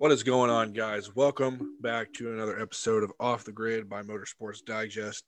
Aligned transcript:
What 0.00 0.12
is 0.12 0.22
going 0.22 0.48
on, 0.48 0.72
guys? 0.72 1.14
Welcome 1.14 1.76
back 1.82 2.10
to 2.14 2.32
another 2.32 2.58
episode 2.58 3.04
of 3.04 3.12
Off 3.20 3.44
the 3.44 3.52
Grid 3.52 3.86
by 3.86 4.00
Motorsports 4.00 4.64
Digest. 4.64 5.26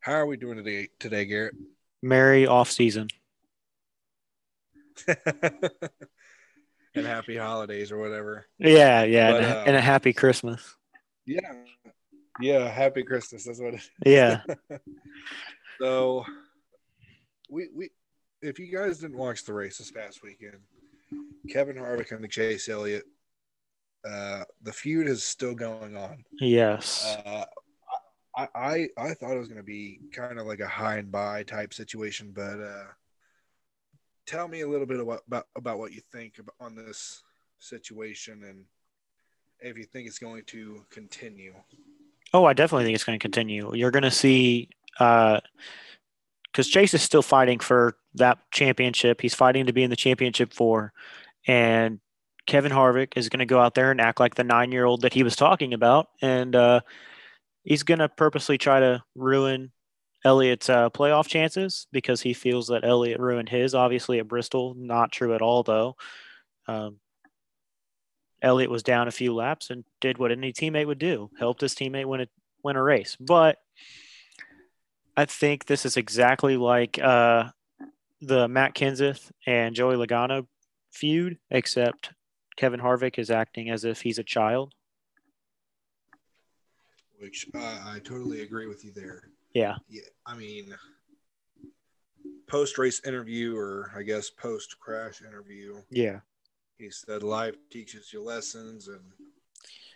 How 0.00 0.12
are 0.12 0.26
we 0.26 0.36
doing 0.36 0.58
today, 0.58 0.88
today 1.00 1.24
Garrett? 1.24 1.54
Merry 2.02 2.46
off 2.46 2.70
season. 2.70 3.08
and 5.06 5.16
happy 6.94 7.38
holidays 7.38 7.90
or 7.90 7.96
whatever. 7.96 8.44
Yeah, 8.58 9.04
yeah, 9.04 9.30
But, 9.30 9.44
and, 9.44 9.46
a, 9.46 9.58
uh, 9.58 9.64
and 9.68 9.76
a 9.76 9.80
happy 9.80 10.12
Christmas. 10.12 10.76
Yeah, 11.24 11.54
yeah. 12.38 12.68
Happy 12.68 13.04
Christmas. 13.04 13.46
That's 13.46 13.60
what. 13.62 13.72
It 13.72 13.90
Yeah, 14.04 14.42
so, 15.80 16.26
we 17.48 17.68
we 17.74 17.88
if 18.42 18.58
you 18.58 18.70
guys 18.70 18.98
didn't 18.98 19.16
watch 19.16 19.46
the 19.46 19.54
race 19.54 19.78
this 19.78 19.90
past 19.90 20.22
weekend, 20.22 20.58
Kevin 21.48 21.76
Harvick 21.76 22.12
and 22.12 22.22
the 22.22 22.28
Chase 22.28 22.68
Elliott, 22.68 23.04
uh, 24.08 24.44
the 24.62 24.72
feud 24.72 25.08
is 25.08 25.22
still 25.22 25.54
going 25.54 25.96
on. 25.96 26.24
yes, 26.40 27.16
Uh, 27.24 27.44
I, 28.34 28.48
I 28.54 28.88
I 28.96 29.14
thought 29.14 29.36
it 29.36 29.38
was 29.38 29.48
going 29.48 29.60
to 29.60 29.62
be 29.62 30.00
kind 30.12 30.38
of 30.38 30.46
like 30.46 30.60
a 30.60 30.66
high 30.66 30.96
and 30.96 31.12
buy 31.12 31.42
type 31.42 31.74
situation, 31.74 32.32
but 32.34 32.60
uh, 32.60 32.84
tell 34.26 34.48
me 34.48 34.62
a 34.62 34.68
little 34.68 34.86
bit 34.86 35.00
about, 35.00 35.22
about 35.26 35.46
about 35.54 35.78
what 35.78 35.92
you 35.92 36.00
think 36.12 36.38
about, 36.38 36.54
on 36.58 36.74
this 36.74 37.22
situation 37.58 38.42
and 38.44 38.64
if 39.60 39.76
you 39.76 39.84
think 39.84 40.08
it's 40.08 40.18
going 40.18 40.42
to 40.46 40.84
continue. 40.90 41.54
Oh, 42.34 42.44
I 42.44 42.54
definitely 42.54 42.84
think 42.84 42.94
it's 42.94 43.04
going 43.04 43.18
to 43.18 43.22
continue. 43.22 43.74
You're 43.74 43.90
going 43.90 44.02
to 44.02 44.10
see, 44.10 44.70
uh 44.98 45.40
because 46.50 46.68
Chase 46.68 46.92
is 46.92 47.02
still 47.02 47.22
fighting 47.22 47.60
for 47.60 47.96
that 48.14 48.38
championship. 48.50 49.22
He's 49.22 49.34
fighting 49.34 49.66
to 49.66 49.72
be 49.72 49.82
in 49.82 49.90
the 49.90 49.96
championship 49.96 50.52
four, 50.52 50.92
and 51.46 52.00
Kevin 52.46 52.72
Harvick 52.72 53.16
is 53.16 53.28
going 53.28 53.38
to 53.38 53.46
go 53.46 53.60
out 53.60 53.74
there 53.74 53.90
and 53.90 54.00
act 54.00 54.20
like 54.20 54.34
the 54.34 54.44
nine-year-old 54.44 55.02
that 55.02 55.14
he 55.14 55.22
was 55.22 55.36
talking 55.36 55.74
about, 55.74 56.08
and 56.20 56.54
uh, 56.56 56.80
he's 57.64 57.82
going 57.82 58.00
to 58.00 58.08
purposely 58.08 58.58
try 58.58 58.80
to 58.80 59.02
ruin 59.14 59.70
Elliott's 60.24 60.68
uh, 60.68 60.90
playoff 60.90 61.26
chances 61.26 61.86
because 61.92 62.20
he 62.20 62.32
feels 62.32 62.68
that 62.68 62.84
Elliott 62.84 63.20
ruined 63.20 63.48
his. 63.48 63.74
Obviously, 63.74 64.18
at 64.18 64.28
Bristol, 64.28 64.74
not 64.76 65.12
true 65.12 65.34
at 65.34 65.42
all, 65.42 65.62
though. 65.62 65.96
Um, 66.66 66.98
Elliott 68.40 68.70
was 68.70 68.82
down 68.82 69.08
a 69.08 69.12
few 69.12 69.34
laps 69.34 69.70
and 69.70 69.84
did 70.00 70.18
what 70.18 70.32
any 70.32 70.52
teammate 70.52 70.86
would 70.86 70.98
do, 70.98 71.30
helped 71.38 71.60
his 71.60 71.74
teammate 71.74 72.06
win 72.06 72.22
a 72.22 72.26
win 72.64 72.76
a 72.76 72.82
race. 72.82 73.16
But 73.18 73.58
I 75.16 75.24
think 75.26 75.66
this 75.66 75.84
is 75.84 75.96
exactly 75.96 76.56
like 76.56 76.98
uh, 76.98 77.50
the 78.20 78.48
Matt 78.48 78.74
Kenseth 78.74 79.30
and 79.46 79.74
Joey 79.74 79.96
Logano 79.96 80.46
feud, 80.92 81.38
except 81.50 82.10
Kevin 82.56 82.80
Harvick 82.80 83.18
is 83.18 83.30
acting 83.30 83.70
as 83.70 83.84
if 83.84 84.02
he's 84.02 84.18
a 84.18 84.24
child. 84.24 84.74
Which 87.18 87.46
uh, 87.54 87.58
I 87.86 88.00
totally 88.02 88.42
agree 88.42 88.66
with 88.66 88.84
you 88.84 88.92
there. 88.92 89.28
Yeah, 89.54 89.76
Yeah, 89.88 90.02
I 90.26 90.34
mean, 90.34 90.74
post 92.48 92.78
race 92.78 93.00
interview 93.06 93.56
or 93.56 93.92
I 93.96 94.02
guess 94.02 94.28
post 94.30 94.78
crash 94.80 95.22
interview, 95.22 95.76
yeah, 95.90 96.20
he 96.78 96.90
said 96.90 97.22
life 97.22 97.54
teaches 97.70 98.12
you 98.12 98.22
lessons 98.22 98.88
and 98.88 99.00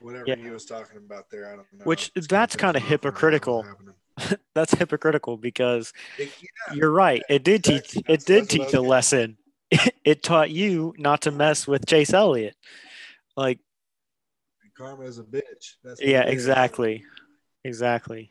whatever 0.01 0.27
Yeah. 0.29 0.37
he 0.37 0.51
was 0.51 0.65
talking 0.67 0.99
about 0.99 1.31
there. 1.31 1.47
I 1.53 1.57
don't 1.57 1.73
know. 1.73 1.85
Which 1.85 2.13
It's 2.15 2.27
that's 2.29 2.55
kinda 2.55 2.81
kinda 2.81 2.99
pissed 2.99 3.03
me 3.05 3.09
off. 3.09 3.65
I 3.65 3.65
don't 3.73 3.87
know 3.87 3.93
hypocritical. 4.19 4.39
that's 4.55 4.75
hypocritical 4.75 5.37
because 5.37 5.93
It- 6.19 6.31
yeah, 6.41 6.75
you're 6.75 6.93
right. 6.93 7.23
It 7.29 7.43
did 7.43 7.65
teach. 7.65 7.97
It 8.09 8.25
did 8.25 8.49
teach 8.49 8.73
a 8.73 8.81
lesson. 8.81 9.37
It 10.05 10.23
taught 10.23 10.51
you 10.51 10.95
not 10.99 11.23
to 11.23 11.33
mess 11.33 11.67
with 11.67 11.85
Chase 11.85 12.13
Elliott. 12.13 12.55
Like, 13.37 13.59
karma 14.77 15.03
is 15.03 15.19
a 15.19 15.25
bitch. 15.25 15.75
That's 15.83 16.01
yeah, 16.01 16.23
exactly, 16.23 17.05
exactly. 17.65 18.31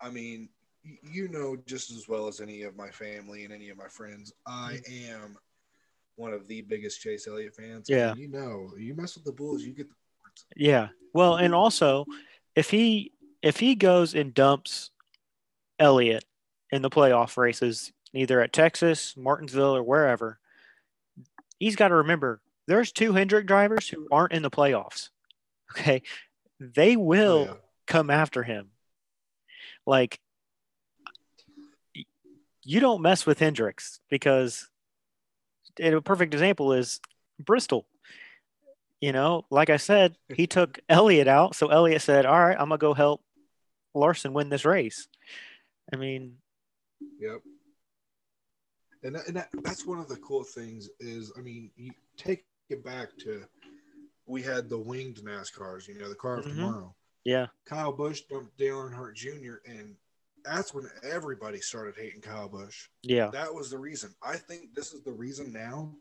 I 0.00 0.10
mean, 0.10 0.48
you 1.02 1.28
know 1.28 1.56
just 1.66 1.90
as 1.90 2.08
well 2.08 2.28
as 2.28 2.40
any 2.40 2.62
of 2.62 2.76
my 2.76 2.90
family 2.90 3.44
and 3.44 3.52
any 3.52 3.68
of 3.68 3.76
my 3.76 3.88
friends, 3.88 4.32
I 4.46 4.80
mm-hmm. 4.88 5.12
am 5.12 5.38
one 6.16 6.32
of 6.32 6.48
the 6.48 6.62
biggest 6.62 7.00
Chase 7.00 7.28
Elliott 7.28 7.54
fans. 7.54 7.88
Yeah. 7.88 8.10
And 8.10 8.18
you 8.18 8.28
know, 8.28 8.72
you 8.76 8.94
mess 8.94 9.14
with 9.14 9.24
the 9.24 9.32
Bulls, 9.32 9.62
you 9.62 9.72
get 9.72 9.88
the 9.88 9.94
Yeah. 10.56 10.88
Well, 11.14 11.36
and 11.36 11.54
also 11.54 12.06
if 12.54 12.70
he 12.70 13.12
if 13.42 13.58
he 13.58 13.74
goes 13.74 14.14
and 14.14 14.34
dumps 14.34 14.90
Elliott 15.78 16.24
in 16.70 16.82
the 16.82 16.90
playoff 16.90 17.36
races, 17.36 17.92
either 18.12 18.40
at 18.40 18.52
Texas, 18.52 19.16
Martinsville, 19.16 19.76
or 19.76 19.82
wherever, 19.82 20.38
he's 21.58 21.76
got 21.76 21.88
to 21.88 21.96
remember 21.96 22.40
there's 22.66 22.92
two 22.92 23.12
Hendrick 23.14 23.46
drivers 23.46 23.88
who 23.88 24.06
aren't 24.12 24.32
in 24.32 24.42
the 24.42 24.50
playoffs. 24.50 25.10
Okay. 25.78 26.00
They 26.58 26.96
oh, 26.96 27.00
will 27.00 27.38
Oh, 27.50 27.52
yeah. 27.52 27.58
come 27.86 28.08
after 28.08 28.42
him. 28.42 28.70
Like 29.86 30.18
you 32.62 32.80
don't 32.80 33.02
mess 33.02 33.26
with 33.26 33.38
Hendricks 33.38 34.00
because 34.10 34.68
a 35.80 36.00
perfect 36.00 36.34
example 36.34 36.72
is 36.72 37.00
Bristol. 37.38 37.86
You 39.00 39.12
know, 39.12 39.44
like 39.50 39.70
I 39.70 39.76
said, 39.76 40.16
he 40.34 40.46
took 40.58 40.78
Elliott 40.88 41.28
out, 41.28 41.54
so 41.54 41.68
Elliott 41.68 42.02
said, 42.02 42.26
"All 42.26 42.38
right, 42.38 42.56
I'm 42.58 42.68
gonna 42.68 42.78
go 42.78 42.94
help 42.94 43.22
Larson 43.94 44.32
win 44.32 44.48
this 44.48 44.64
race." 44.64 45.08
I 45.92 45.96
mean, 45.96 46.36
Yep. 47.20 47.40
And, 49.02 49.14
that, 49.14 49.26
and 49.28 49.36
that, 49.36 49.48
that's 49.62 49.86
one 49.86 49.98
of 49.98 50.08
the 50.08 50.16
cool 50.16 50.44
things 50.44 50.88
is, 51.00 51.32
I 51.36 51.40
mean, 51.40 51.70
you 51.76 51.92
take 52.16 52.44
it 52.68 52.84
back 52.84 53.16
to 53.18 53.44
we 54.26 54.42
had 54.42 54.68
the 54.68 54.78
winged 54.78 55.18
NASCARs, 55.24 55.88
you 55.88 55.98
know, 55.98 56.08
the 56.08 56.14
car 56.14 56.38
of 56.38 56.44
Mhm. 56.44 56.48
tomorrow. 56.56 56.94
yeah, 57.24 57.46
Kyle 57.64 57.92
Busch 57.92 58.22
dumped 58.22 58.56
Dale 58.58 58.76
Earnhardt 58.76 59.14
Jr. 59.14 59.56
and 59.66 59.96
that's 60.44 60.72
when 60.74 60.88
everybody 61.02 61.60
started 61.60 61.94
hating 61.96 62.20
Kyle 62.20 62.48
Busch. 62.48 62.88
yeah, 63.02 63.28
That 63.30 63.52
was 63.54 63.70
the 63.70 63.78
reason. 63.78 64.14
I 64.22 64.36
think 64.36 64.74
this 64.74 64.92
is 64.92 65.02
the 65.02 65.12
reason 65.12 65.52
now 65.52 65.94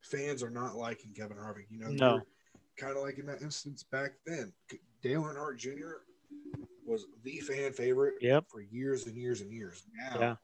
fans 0.00 0.42
are 0.42 0.50
not 0.50 0.76
liking 0.76 1.12
Kevin 1.14 1.36
Harvick. 1.36 1.66
You 1.70 1.78
know, 1.80 1.88
No. 1.90 2.22
kind 2.76 2.96
of 2.96 3.02
like 3.02 3.18
in 3.18 3.26
that 3.26 3.42
instance 3.42 3.82
back 3.82 4.12
then. 4.26 4.52
Dale 5.02 5.22
Earnhardt 5.22 5.58
Jr. 5.58 6.02
was 6.84 7.06
the 7.22 7.40
fan 7.40 7.72
favorite 7.72 8.14
Yep. 8.22 8.46
for 8.48 8.60
years 8.60 9.06
and 9.06 9.16
years 9.16 9.40
and 9.42 9.52
years. 9.52 9.84
Now, 9.92 10.18
Yeah. 10.20 10.36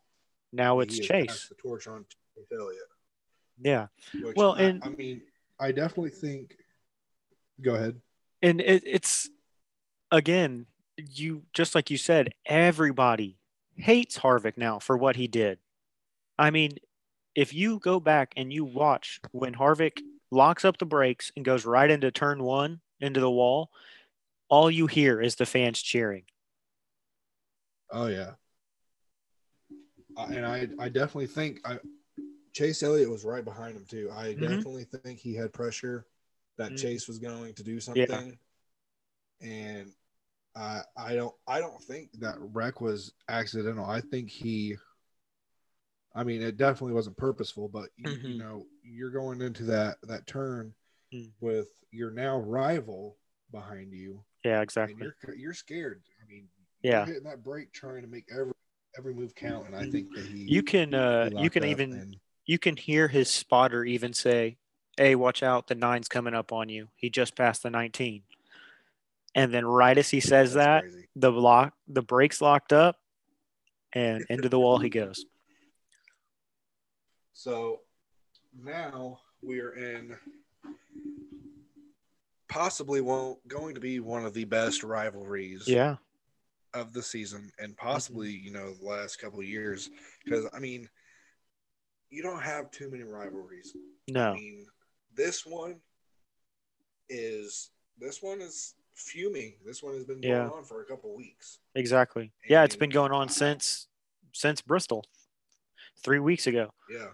Now 0.54 0.80
it's 0.80 0.98
Chase. 0.98 1.48
the 1.48 1.54
torch 1.56 1.86
on 1.86 2.04
Elliott. 2.52 2.80
Yeah, 3.60 3.86
Well, 4.36 4.52
I, 4.56 4.62
and- 4.62 4.82
I 4.84 4.88
mean, 4.88 5.22
I 5.60 5.72
definitely 5.72 6.10
think. 6.10 6.56
Go 7.62 7.74
ahead. 7.76 8.00
and 8.42 8.60
it, 8.60 8.82
it's 8.84 9.30
again, 10.10 10.66
you 10.96 11.42
just 11.52 11.74
like 11.76 11.88
you 11.90 11.96
said, 11.96 12.34
everybody 12.46 13.38
hates 13.76 14.18
Harvick 14.18 14.56
now 14.56 14.78
for 14.80 14.96
what 14.96 15.14
he 15.16 15.28
did. 15.28 15.58
I 16.36 16.50
mean, 16.50 16.78
if 17.36 17.54
you 17.54 17.78
go 17.78 18.00
back 18.00 18.32
and 18.36 18.52
you 18.52 18.64
watch 18.64 19.20
when 19.30 19.54
Harvick 19.54 20.00
locks 20.32 20.64
up 20.64 20.78
the 20.78 20.84
brakes 20.86 21.30
and 21.36 21.44
goes 21.44 21.64
right 21.64 21.88
into 21.90 22.10
turn 22.10 22.42
one 22.42 22.80
into 23.00 23.20
the 23.20 23.30
wall, 23.30 23.70
all 24.48 24.68
you 24.68 24.88
hear 24.88 25.20
is 25.20 25.36
the 25.36 25.46
fans 25.46 25.80
cheering. 25.80 26.24
Oh 27.92 28.06
yeah. 28.06 28.32
And 30.16 30.46
I, 30.46 30.68
I 30.78 30.88
definitely 30.88 31.26
think 31.26 31.60
I, 31.64 31.78
Chase 32.52 32.82
Elliott 32.82 33.10
was 33.10 33.24
right 33.24 33.44
behind 33.44 33.76
him 33.76 33.84
too. 33.88 34.10
I 34.12 34.34
Mhm. 34.34 34.40
definitely 34.40 34.84
think 34.84 35.18
he 35.18 35.34
had 35.34 35.52
pressure 35.52 36.06
that 36.56 36.72
Mhm. 36.72 36.78
Chase 36.78 37.08
was 37.08 37.18
going 37.18 37.54
to 37.54 37.64
do 37.64 37.80
something, 37.80 38.38
and 39.40 39.92
I, 40.54 40.82
I 40.96 41.14
don't, 41.16 41.34
I 41.48 41.58
don't 41.58 41.82
think 41.82 42.12
that 42.20 42.36
wreck 42.38 42.80
was 42.80 43.12
accidental. 43.28 43.84
I 43.84 44.00
think 44.00 44.30
he, 44.30 44.76
I 46.14 46.22
mean, 46.22 46.42
it 46.42 46.56
definitely 46.56 46.94
wasn't 46.94 47.16
purposeful, 47.16 47.68
but 47.68 47.90
you, 47.96 48.10
you 48.12 48.34
Mhm. 48.34 48.38
know, 48.38 48.66
you're 48.84 49.10
going 49.10 49.42
into 49.42 49.64
that 49.64 49.96
that 50.04 50.26
turn 50.26 50.74
Mm. 51.12 51.32
with 51.40 51.68
your 51.90 52.10
now 52.12 52.38
rival 52.38 53.18
behind 53.50 53.92
you, 53.92 54.24
Yeah, 54.44 54.58
and 54.58 54.62
exactly. 54.62 54.94
you're 55.24 55.34
you're 55.34 55.54
scared. 55.54 56.02
I 56.22 56.26
mean, 56.26 56.48
Yeah. 56.82 56.98
you're 56.98 57.14
hitting 57.14 57.28
that 57.28 57.42
brake 57.42 57.72
trying 57.72 58.02
to 58.02 58.08
make 58.08 58.26
every 58.30 58.52
every 58.96 59.14
move 59.14 59.34
count, 59.34 59.66
and 59.66 59.76
I 59.76 59.84
think 59.90 60.12
that 60.14 60.26
he 60.26 60.44
You 60.44 60.62
can 60.62 60.94
uh, 60.94 61.30
he 61.30 61.42
you 61.44 61.50
can 61.50 61.64
even 61.64 61.92
and- 61.92 62.16
you 62.46 62.58
can 62.58 62.76
hear 62.76 63.08
his 63.08 63.30
spotter 63.30 63.84
even 63.84 64.12
say, 64.12 64.58
"Hey, 64.96 65.14
watch 65.14 65.42
out! 65.42 65.66
The 65.66 65.74
nine's 65.74 66.08
coming 66.08 66.34
up 66.34 66.52
on 66.52 66.68
you. 66.68 66.88
He 66.96 67.08
just 67.10 67.36
passed 67.36 67.62
the 67.62 67.70
19." 67.70 68.22
And 69.34 69.52
then 69.52 69.64
right 69.64 69.96
as 69.96 70.10
he 70.10 70.20
says 70.20 70.52
that's 70.54 70.64
that, 70.64 70.80
crazy. 70.82 71.08
the 71.16 71.32
block 71.32 71.74
the 71.88 72.02
brakes 72.02 72.40
locked 72.40 72.72
up, 72.72 72.96
and 73.92 74.24
into 74.30 74.48
the 74.48 74.58
wall 74.60 74.78
he 74.78 74.90
goes. 74.90 75.24
So 77.32 77.80
now 78.62 79.20
we 79.42 79.60
are 79.60 79.72
in 79.72 80.16
possibly 82.48 83.00
won't 83.00 83.46
going 83.48 83.74
to 83.74 83.80
be 83.80 83.98
one 84.00 84.24
of 84.24 84.32
the 84.32 84.44
best 84.44 84.84
rivalries 84.84 85.66
Yeah, 85.66 85.96
of 86.74 86.92
the 86.92 87.02
season 87.02 87.50
and 87.58 87.76
possibly 87.76 88.34
mm-hmm. 88.34 88.46
you 88.46 88.52
know 88.52 88.74
the 88.74 88.84
last 88.84 89.20
couple 89.20 89.38
of 89.38 89.46
years 89.46 89.90
because 90.24 90.46
I 90.54 90.58
mean 90.58 90.88
you 92.10 92.22
don't 92.22 92.42
have 92.42 92.70
too 92.70 92.90
many 92.90 93.02
rivalries. 93.02 93.72
I 93.74 94.12
no, 94.12 94.34
mean 94.34 94.66
this 95.14 95.46
one 95.46 95.76
is 97.08 97.70
this 97.98 98.22
one 98.22 98.40
is 98.40 98.74
fuming. 98.94 99.54
This 99.64 99.82
one 99.82 99.94
has 99.94 100.04
been 100.04 100.22
Yeah. 100.22 100.46
going 100.46 100.50
on 100.50 100.64
for 100.64 100.82
a 100.82 100.84
couple 100.84 101.14
weeks. 101.16 101.58
Exactly. 101.74 102.32
Yeah, 102.48 102.64
it's 102.64 102.76
been 102.76 102.90
going 102.90 103.12
on 103.12 103.28
since 103.28 103.88
since 104.32 104.60
Bristol, 104.60 105.04
three 106.02 106.18
weeks 106.18 106.46
ago. 106.46 106.72
Yeah. 106.90 107.10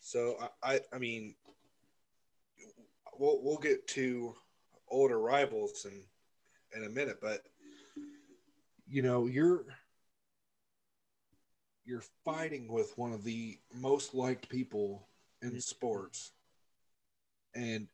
So 0.00 0.36
I, 0.62 0.74
I, 0.74 0.80
I 0.94 0.98
mean, 0.98 1.34
we'll 3.18 3.42
we'll 3.42 3.58
get 3.58 3.86
to 3.88 4.34
older 4.88 5.18
rivals 5.18 5.84
and 5.84 6.02
in 6.76 6.84
a 6.84 6.88
minute, 6.88 7.18
but 7.20 7.42
you 8.90 9.02
know 9.02 9.26
you're 9.26 9.64
you're 11.84 12.02
fighting 12.24 12.68
with 12.68 12.96
one 12.98 13.12
of 13.12 13.24
the 13.24 13.58
most 13.74 14.14
liked 14.14 14.48
people 14.48 15.08
in 15.42 15.52
Mhm. 15.52 15.62
sports, 15.62 16.32
and 17.54 17.88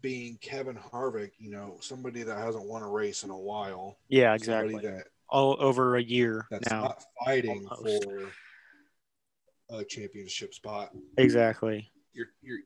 being 0.00 0.36
Kevin 0.38 0.76
Harvick, 0.76 1.32
you 1.38 1.50
know, 1.50 1.78
somebody 1.80 2.24
that 2.24 2.36
hasn't 2.36 2.64
won 2.66 2.82
a 2.82 2.88
race 2.88 3.22
in 3.22 3.30
a 3.30 3.38
while, 3.38 3.96
Yeah, 4.08 4.34
exactly. 4.34 4.76
that 4.82 5.08
All 5.28 5.56
over 5.60 5.96
a 5.96 6.02
year 6.02 6.46
that's 6.50 6.68
now. 6.70 6.82
not 6.82 7.04
fighting 7.24 7.66
Almost. 7.68 8.04
for 8.04 8.32
a 9.70 9.84
championship 9.84 10.52
spot. 10.52 10.92
Exactly. 11.16 11.90
you're 12.12 12.28
you're 12.42 12.58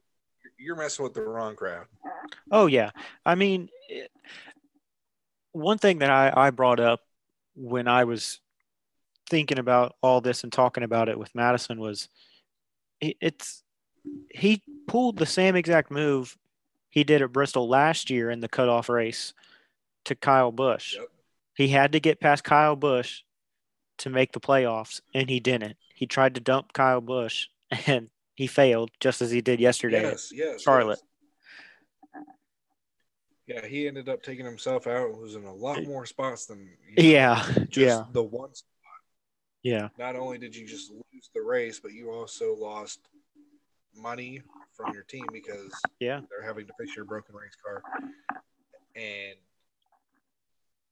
you're 0.59 0.77
messing 0.77 1.03
with 1.05 1.15
the 1.15 1.23
wrong 1.23 1.55
crowd. 1.55 1.87
Oh 2.51 2.67
yeah. 2.67 2.91
I 3.27 3.35
mean, 3.35 3.69
one 5.59 5.79
thing 5.79 5.99
that 5.99 6.11
I, 6.11 6.33
I 6.35 6.51
brought 6.51 6.81
up 6.81 7.01
when 7.55 7.89
I 7.89 8.05
was 8.05 8.41
thinking 9.29 9.59
about 9.59 9.95
all 10.03 10.21
this 10.21 10.43
and 10.43 10.53
talking 10.53 10.85
about 10.85 11.09
it 11.09 11.19
with 11.19 11.35
Madison 11.35 11.81
was 11.81 12.09
it, 13.01 13.17
it's 13.21 13.63
he 14.31 14.63
pulled 14.87 15.19
the 15.19 15.27
same 15.27 15.57
exact 15.57 15.91
move 15.91 16.37
he 16.91 17.05
did 17.05 17.23
at 17.23 17.33
Bristol 17.33 17.69
last 17.69 18.11
year 18.11 18.31
in 18.31 18.41
the 18.41 18.49
cutoff 18.49 18.89
race 18.89 19.35
to 20.07 20.15
Kyle 20.15 20.53
Busch. 20.53 20.97
Yep. 20.97 21.09
He 21.55 21.69
had 21.69 21.93
to 21.93 22.01
get 22.01 22.21
past 22.21 22.45
Kyle 22.45 22.77
Busch 22.77 23.23
to 23.99 24.11
make 24.11 24.33
the 24.33 24.41
playoffs, 24.41 25.01
and 25.13 25.29
he 25.29 25.41
didn't. 25.41 25.77
He 25.95 26.07
tried 26.07 26.37
to 26.37 26.41
dump 26.41 26.73
Kyle 26.73 27.01
Busch, 27.01 27.49
and 27.87 28.09
he 28.35 28.47
failed 28.47 28.91
just 29.01 29.21
as 29.21 29.31
he 29.31 29.41
did 29.41 29.61
yesterday. 29.61 30.03
Yes, 30.03 30.33
yes, 30.33 30.63
Charlotte. 30.63 31.01
yes. 31.01 31.09
Yeah, 33.49 33.67
he 33.67 33.89
ended 33.89 34.11
up 34.11 34.23
taking 34.23 34.45
himself 34.45 34.87
out 34.87 35.09
and 35.09 35.19
losing 35.19 35.47
a 35.47 35.55
lot 35.55 35.83
more 35.85 36.05
spots 36.05 36.45
than 36.45 36.69
you 36.87 37.03
know, 37.03 37.09
Yeah, 37.09 37.43
just 37.71 37.77
yeah, 37.77 38.05
the 38.13 38.23
one. 38.23 38.55
spot. 38.55 38.69
yeah, 39.63 39.89
Not 39.99 40.17
only 40.17 40.37
did 40.37 40.55
you 40.55 40.67
just 40.67 40.91
lose 40.91 41.31
the 41.35 41.41
race, 41.41 41.81
but 41.81 41.93
you 41.93 42.11
also 42.11 42.55
lost 42.55 43.01
money 43.97 44.43
from 44.75 44.93
your 44.93 45.03
team 45.03 45.25
because 45.33 45.81
yeah, 45.99 46.21
they're 46.29 46.47
having 46.47 46.67
to 46.67 46.73
fix 46.79 46.95
your 46.95 47.07
broken 47.07 47.35
race 47.35 47.57
car, 47.65 47.83
and 48.95 49.35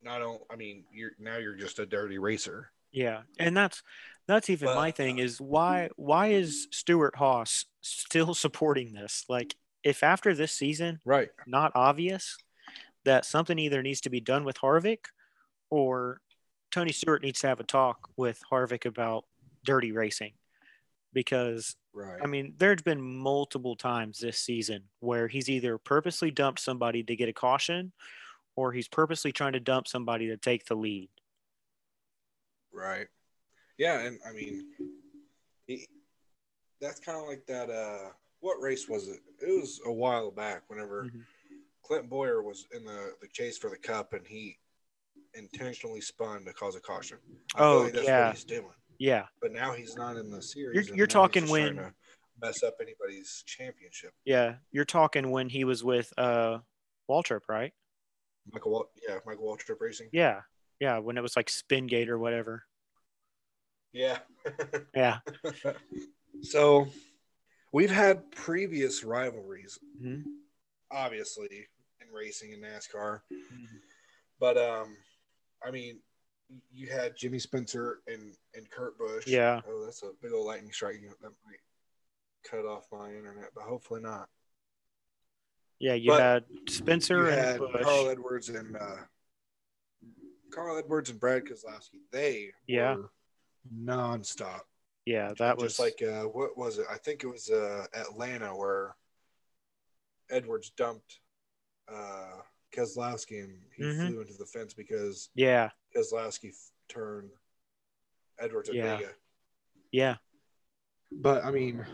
not 0.03 0.23
only 0.23 0.41
I 0.51 0.57
mean 0.57 0.85
you're 0.91 1.13
now 1.19 1.37
you're 1.37 1.57
just 1.57 1.79
a 1.79 1.85
dirty 1.85 2.17
racer. 2.19 2.71
yeah. 2.91 3.23
And 3.39 3.55
that's 3.55 3.83
that's 4.27 4.49
even 4.49 4.75
my 4.75 4.93
thing 4.93 5.21
uh, 5.21 5.25
is 5.25 5.43
why 5.43 5.91
why 5.97 6.29
is 6.29 6.69
Stewart-Haas 6.71 7.67
still 7.83 8.33
supporting 8.47 8.95
this? 8.95 9.27
Like, 9.29 9.57
if 9.85 10.03
after 10.03 10.35
this 10.35 10.53
season 10.53 11.01
Right. 11.05 11.29
not 11.47 11.73
obvious 11.75 12.39
that 13.07 13.25
something 13.25 13.59
either 13.59 13.83
needs 13.83 14.01
to 14.03 14.11
be 14.11 14.21
done 14.21 14.45
with 14.45 14.59
Harvick 14.59 15.07
or 15.71 16.21
Tony 16.73 16.93
Stewart 16.93 17.23
needs 17.23 17.41
to 17.41 17.47
have 17.47 17.61
a 17.61 17.65
talk 17.65 18.11
with 18.17 18.43
Harvick 18.53 18.85
about 18.85 19.25
dirty 19.65 19.93
racing. 19.93 20.33
Because, 21.15 21.77
Right. 21.95 22.21
I 22.23 22.27
mean, 22.27 22.53
there's 22.59 22.83
been 22.83 23.01
multiple 23.01 23.75
times 23.75 24.19
this 24.19 24.39
season 24.39 24.83
where 25.01 25.29
he's 25.29 25.49
either 25.49 25.79
purposely 25.79 26.31
dumped 26.31 26.61
somebody 26.61 27.03
to 27.05 27.17
get 27.17 27.29
a 27.31 27.33
caution 27.33 27.93
or 28.55 28.73
he's 28.73 28.89
purposely 28.89 29.33
trying 29.33 29.55
to 29.55 29.61
dump 29.61 29.89
somebody 29.89 30.27
to 30.27 30.37
take 30.37 30.67
the 30.67 30.75
lead. 30.75 31.09
Right. 32.71 33.07
Yeah, 33.79 34.01
and 34.01 34.19
I 34.29 34.33
mean, 34.33 34.67
he, 35.67 35.87
that's 36.81 37.01
kind 37.01 37.19
of 37.19 37.27
like 37.27 37.47
that. 37.47 37.71
Uh, 37.71 38.11
what 38.41 38.61
race 38.61 38.89
was 38.89 39.09
it? 39.09 39.21
It 39.41 39.59
was 39.61 39.81
a 39.87 39.93
while 39.93 40.31
back. 40.31 40.65
Whenever 40.69 41.05
Mhm. 41.05 41.25
Clint 41.87 42.09
Bowyer 42.11 42.43
was 42.43 42.67
in 42.75 42.85
the 42.85 43.13
the 43.21 43.29
chase 43.29 43.57
for 43.59 43.71
the 43.71 43.77
cup, 43.77 44.13
and 44.13 44.27
he 44.27 44.59
intentionally 45.35 46.01
spun 46.01 46.45
to 46.45 46.53
cause 46.53 46.75
a 46.77 46.81
caution. 46.81 47.19
I 47.55 47.63
Oh, 47.63 47.79
like 47.83 47.93
that's 47.93 48.07
yeah. 48.07 48.27
what 48.27 48.35
he's 48.35 48.45
doing. 48.45 48.73
Yeah. 48.99 49.27
But 49.41 49.53
now 49.53 49.73
he's 49.73 49.95
not 49.95 50.17
in 50.17 50.31
the 50.31 50.41
series. 50.43 50.87
You're- 50.89 50.97
you're 50.99 51.07
talking 51.07 51.47
when- 51.49 51.93
mess 52.41 52.63
up 52.63 52.75
anybody's 52.81 53.43
championship. 53.47 54.13
Yeah. 54.25 54.57
You're 54.73 54.85
talking 54.87 55.31
when 55.31 55.49
he 55.51 55.65
was 55.65 55.85
with 55.85 56.13
uh, 56.19 56.59
Waltrip, 57.09 57.43
right? 57.49 57.73
Michael, 58.53 58.73
Wal- 58.73 58.91
yeah, 59.07 59.19
Michael 59.27 59.45
Waltrip 59.47 59.77
Racing. 59.81 60.09
Yeah. 60.13 60.43
Yeah. 60.81 60.99
When 60.99 61.17
it 61.19 61.23
was 61.23 61.37
like 61.37 61.49
Spingate 61.51 62.09
or 62.09 62.19
whatever. 62.19 62.65
Yeah. 63.93 64.19
Yeah. 64.95 65.19
so 66.43 66.89
we've 67.73 67.91
had 67.91 68.31
previous 68.33 69.05
rivalries, 69.05 69.79
Mhm. 70.01 70.25
obviously, 70.91 71.69
in 72.09 72.15
racing 72.15 72.53
and 72.53 72.63
NASCAR. 72.63 73.21
But 74.39 74.57
um, 74.59 74.97
I 75.67 75.71
mean, 75.71 75.99
you 76.73 76.89
had 76.89 77.17
Jimmy 77.17 77.39
Spencer 77.39 78.01
and 78.07 78.35
and 78.55 78.71
Kurt 78.71 78.99
Busch. 78.99 79.27
Yeah. 79.27 79.61
Oh, 79.69 79.85
that's 79.85 80.03
a 80.03 80.11
big 80.23 80.33
old 80.33 80.47
lightning 80.47 80.73
strike. 80.73 81.01
That 81.23 81.31
might 81.45 81.61
cut 82.49 82.65
off 82.67 82.87
my 82.93 83.09
internet, 83.11 83.51
but 83.55 83.65
hopefully 83.65 84.01
not. 84.03 84.29
Yeah. 85.79 85.95
You 85.95 86.11
But 86.11 86.21
had 86.21 86.45
Spencer 86.69 87.17
you 87.25 87.27
and 87.29 87.35
had 87.41 87.59
Busch. 87.59 87.83
Carl 87.83 88.09
Edwards 88.09 88.49
and 88.51 88.77
uh, 88.77 88.97
Carl 90.55 90.79
Edwards 90.79 91.11
and 91.11 91.19
Brad 91.21 91.45
Keselowski. 91.45 92.01
They 92.13 92.51
Yeah. 92.67 92.97
nonstop. 93.75 94.61
yeah. 95.05 95.33
That 95.39 95.57
was 95.59 95.77
just 95.77 95.81
like 95.81 96.01
uh, 96.03 96.25
what 96.25 96.57
was 96.57 96.79
it? 96.79 96.87
I 96.91 96.99
think 96.99 97.25
it 97.25 97.29
was 97.29 97.51
uh, 97.51 97.87
Atlanta 97.95 98.55
where 98.57 98.95
Edwards 100.31 100.71
dumped 100.71 101.21
uh, 101.89 102.43
Keselowski 102.73 103.43
and 103.45 103.63
he 103.75 103.83
Mhm. 103.85 104.09
flew 104.09 104.21
into 104.21 104.35
the 104.35 104.47
fence 104.47 104.75
because 104.75 105.31
Yeah. 105.35 105.71
Keselowski 105.95 106.51
f- 106.51 106.73
turned 106.89 107.31
Edwards 108.39 108.69
Yeah. 108.73 108.97
Vega. 108.99 109.15
Yeah. 109.93 110.17
But 111.13 111.45
I 111.45 111.51
mean, 111.51 111.87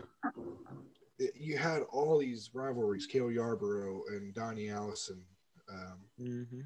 it- 1.19 1.35
you 1.35 1.57
had 1.57 1.83
all 1.83 2.17
these 2.17 2.53
rivalries: 2.53 3.05
Cale 3.07 3.31
Yarborough 3.31 4.03
and 4.07 4.33
Donnie 4.33 4.69
Allison. 4.69 5.25
Um, 5.69 6.09
hmm 6.17 6.61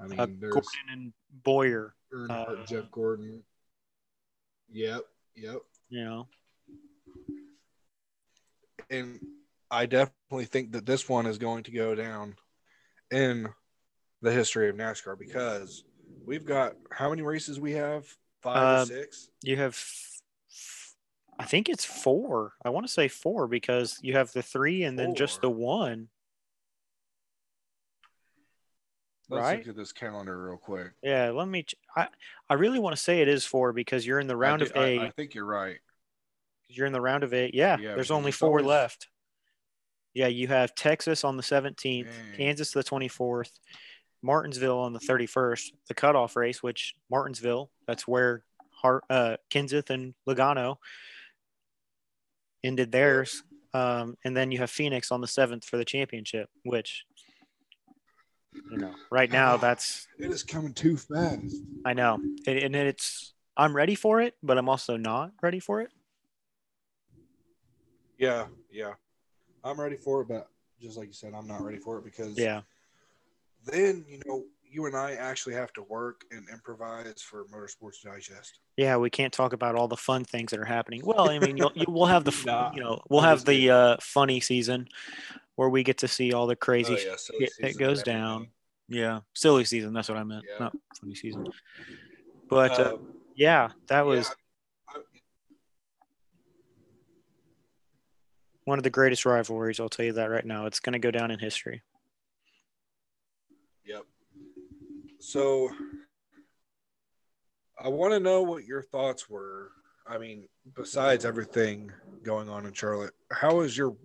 I 0.00 0.06
mean, 0.08 0.18
Uh, 0.20 0.26
there's 0.26 0.52
Gordon 0.52 0.88
and 0.90 1.14
Bowyer. 1.30 1.94
Earnhardt, 2.12 2.62
uh, 2.62 2.66
Jeff 2.66 2.90
Gordon. 2.90 3.44
Yep, 4.68 5.04
yep. 5.36 5.62
You 5.88 6.04
know. 6.04 6.28
and 8.90 9.20
I 9.74 9.86
definitely 9.86 10.44
think 10.44 10.72
that 10.72 10.86
this 10.86 11.08
one 11.08 11.26
is 11.26 11.36
going 11.38 11.64
to 11.64 11.72
go 11.72 11.94
down 11.96 12.36
in 13.10 13.48
the 14.22 14.30
history 14.32 14.68
of 14.68 14.76
NASCAR 14.76 15.18
because 15.18 15.84
we've 16.24 16.44
got 16.46 16.74
how 16.92 17.10
many 17.10 17.22
races 17.22 17.58
we 17.58 17.72
have? 17.72 18.06
Five 18.40 18.56
or 18.56 18.80
Um, 18.82 18.86
six? 18.86 19.28
You 19.42 19.56
have. 19.56 19.76
I 21.38 21.44
think 21.44 21.68
it's 21.68 21.84
four. 21.84 22.52
I 22.64 22.70
want 22.70 22.86
to 22.86 22.92
say 22.92 23.08
four 23.08 23.48
because 23.48 23.98
you 24.00 24.12
have 24.12 24.32
the 24.32 24.42
three 24.42 24.84
and 24.84 24.96
then 24.96 25.16
just 25.16 25.40
the 25.40 25.50
one. 25.50 26.08
Let's 29.28 29.42
right? 29.42 29.58
look 29.58 29.68
at 29.68 29.76
this 29.76 29.92
calendar 29.92 30.40
real 30.46 30.56
quick. 30.58 30.92
Yeah, 31.02 31.30
let 31.30 31.48
me. 31.48 31.64
ch- 31.64 31.74
I 31.96 32.08
I 32.48 32.54
really 32.54 32.78
want 32.78 32.94
to 32.94 33.02
say 33.02 33.20
it 33.22 33.28
is 33.28 33.44
four 33.44 33.72
because 33.72 34.06
you're 34.06 34.20
in 34.20 34.28
the 34.28 34.36
round 34.36 34.62
I 34.62 34.66
of 34.66 34.72
do- 34.74 34.80
I- 34.80 34.84
eight. 34.84 35.00
I, 35.00 35.10
think 35.10 35.34
you're 35.34 35.44
right. 35.46 35.78
You're 36.68 36.86
in 36.86 36.92
the 36.92 37.00
round 37.00 37.24
of 37.24 37.34
eight. 37.34 37.54
Yeah, 37.54 37.76
Yeah, 37.78 37.94
there's 37.96 38.12
only 38.12 38.30
four 38.30 38.50
always- 38.50 38.66
left. 38.66 39.08
Yeah, 40.14 40.28
you 40.28 40.46
have 40.46 40.74
Texas 40.76 41.24
on 41.24 41.36
the 41.36 41.42
17th, 41.42 42.04
Dang. 42.04 42.06
Kansas 42.36 42.70
the 42.70 42.84
24th, 42.84 43.50
Martinsville 44.22 44.78
on 44.78 44.92
the 44.92 45.00
31st, 45.00 45.72
the 45.88 45.94
cutoff 45.94 46.36
race, 46.36 46.62
which 46.62 46.94
Martinsville, 47.10 47.70
that's 47.86 48.06
where 48.06 48.44
Hart, 48.70 49.04
uh, 49.10 49.36
Kenseth 49.50 49.90
and 49.90 50.14
Logano 50.28 50.76
ended 52.62 52.92
theirs. 52.92 53.42
Um, 53.74 54.16
and 54.24 54.36
then 54.36 54.52
you 54.52 54.58
have 54.58 54.70
Phoenix 54.70 55.10
on 55.10 55.20
the 55.20 55.26
7th 55.26 55.64
for 55.64 55.76
the 55.76 55.84
championship, 55.84 56.48
which, 56.64 57.04
you 58.70 58.78
know, 58.78 58.94
right 59.10 59.30
now 59.30 59.56
that's, 59.56 60.06
It 60.18 60.30
is 60.30 60.44
coming 60.44 60.72
too 60.72 60.96
fast. 60.96 61.56
I 61.84 61.92
know. 61.92 62.20
And, 62.46 62.58
and 62.58 62.76
it's, 62.76 63.34
I'm 63.56 63.74
ready 63.74 63.96
for 63.96 64.20
it, 64.20 64.34
but 64.44 64.58
I'm 64.58 64.68
also 64.68 64.96
not 64.96 65.32
ready 65.42 65.58
for 65.58 65.80
it. 65.80 65.90
Yeah, 68.16 68.46
yeah. 68.70 68.92
I'm 69.64 69.80
ready 69.80 69.96
for 69.96 70.20
it, 70.20 70.28
but 70.28 70.48
just 70.80 70.98
like 70.98 71.08
you 71.08 71.14
said, 71.14 71.32
I'm 71.34 71.48
not 71.48 71.64
ready 71.64 71.78
for 71.78 71.98
it 71.98 72.04
because 72.04 72.38
Yeah. 72.38 72.62
then 73.64 74.04
you 74.08 74.20
know 74.26 74.44
you 74.62 74.86
and 74.86 74.96
I 74.96 75.12
actually 75.12 75.54
have 75.54 75.72
to 75.74 75.82
work 75.82 76.24
and 76.30 76.48
improvise 76.50 77.22
for 77.22 77.46
Motorsports 77.46 78.02
Digest. 78.02 78.58
Yeah, 78.76 78.96
we 78.96 79.08
can't 79.08 79.32
talk 79.32 79.52
about 79.52 79.76
all 79.76 79.86
the 79.88 79.96
fun 79.96 80.24
things 80.24 80.50
that 80.50 80.58
are 80.58 80.64
happening. 80.64 81.02
Well, 81.04 81.30
I 81.30 81.38
mean, 81.38 81.56
you'll, 81.56 81.70
you, 81.74 81.86
we'll 81.88 82.06
have 82.06 82.24
the 82.24 82.36
Nah, 82.46 82.70
you 82.74 82.82
know 82.82 83.00
we'll 83.08 83.22
have 83.22 83.44
the 83.44 83.70
uh, 83.70 83.96
funny 84.00 84.40
season, 84.40 84.88
where 85.56 85.68
we 85.68 85.82
get 85.82 85.98
to 85.98 86.08
see 86.08 86.32
all 86.32 86.46
the 86.46 86.56
crazy 86.56 86.94
Oh, 86.94 86.96
shit 86.96 87.06
yeah, 87.06 87.16
silly 87.16 87.70
it 87.70 87.78
goes 87.78 88.02
down. 88.02 88.48
Yeah, 88.88 89.20
silly 89.34 89.64
season. 89.64 89.94
That's 89.94 90.08
what 90.08 90.18
I 90.18 90.24
meant. 90.24 90.44
Yeah. 90.44 90.64
Not 90.64 90.76
funny 91.00 91.14
season. 91.14 91.46
But 92.50 92.78
uh, 92.78 92.94
Um, 92.94 93.06
yeah, 93.34 93.70
that 93.88 94.04
was 94.04 94.28
yeah, 94.28 94.34
one 98.64 98.78
of 98.78 98.82
the 98.84 98.90
greatest 98.90 99.24
rivalries. 99.26 99.78
I'll 99.80 99.88
tell 99.88 100.06
you 100.06 100.12
that 100.14 100.30
right 100.30 100.44
now. 100.44 100.66
It's 100.66 100.80
going 100.80 100.94
to 100.94 100.98
go 100.98 101.10
down 101.10 101.30
in 101.30 101.38
history. 101.38 101.82
Yep. 103.86 104.04
So 105.18 105.70
I 107.82 107.88
want 107.88 108.12
to 108.14 108.20
know 108.20 108.42
what 108.42 108.64
your 108.64 108.82
thoughts 108.82 109.28
were. 109.28 109.70
I 110.06 110.18
mean, 110.18 110.48
besides 110.74 111.24
everything 111.24 111.90
going 112.22 112.48
on 112.48 112.66
in 112.66 112.72
Charlotte, 112.72 113.12
how 113.32 113.60
is 113.60 113.76
your 113.76 113.96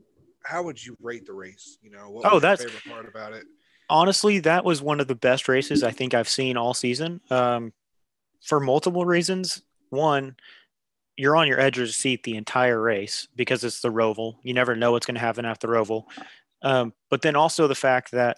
how 0.43 0.63
would 0.63 0.83
you 0.83 0.95
rate 1.01 1.25
the 1.25 1.33
race? 1.33 1.77
You 1.81 1.91
know, 1.91 2.09
what 2.09 2.25
Oh, 2.25 2.29
was 2.29 2.31
your 2.33 2.39
that's- 2.41 2.63
favorite 2.63 2.93
part 2.93 3.07
about 3.07 3.33
it? 3.33 3.45
Honestly, 3.91 4.39
that 4.39 4.63
was 4.63 4.81
one 4.83 4.99
of 4.99 5.07
the 5.07 5.15
best 5.15 5.47
races 5.49 5.83
I 5.83 5.89
think 5.91 6.13
I've 6.13 6.29
seen 6.29 6.57
all 6.57 6.73
season. 6.75 7.21
Um, 7.31 7.73
for 8.41 8.59
multiple 8.59 9.03
reasons. 9.03 9.63
One, 9.89 10.35
you're 11.19 11.35
on 11.35 11.49
your 11.49 11.59
edge 11.59 11.77
of 11.77 11.81
your 11.81 11.87
seat 11.87 12.23
the 12.23 12.37
entire 12.37 12.81
race 12.81 13.27
because 13.35 13.65
it's 13.65 13.81
the 13.81 13.91
Roval. 13.91 14.37
You 14.41 14.53
never 14.53 14.73
know 14.73 14.93
what's 14.93 15.05
going 15.05 15.15
to 15.15 15.21
happen 15.21 15.43
after 15.43 15.67
the 15.67 15.73
Roval. 15.73 16.05
Um, 16.61 16.93
but 17.09 17.21
then 17.21 17.35
also 17.35 17.67
the 17.67 17.75
fact 17.75 18.11
that 18.11 18.37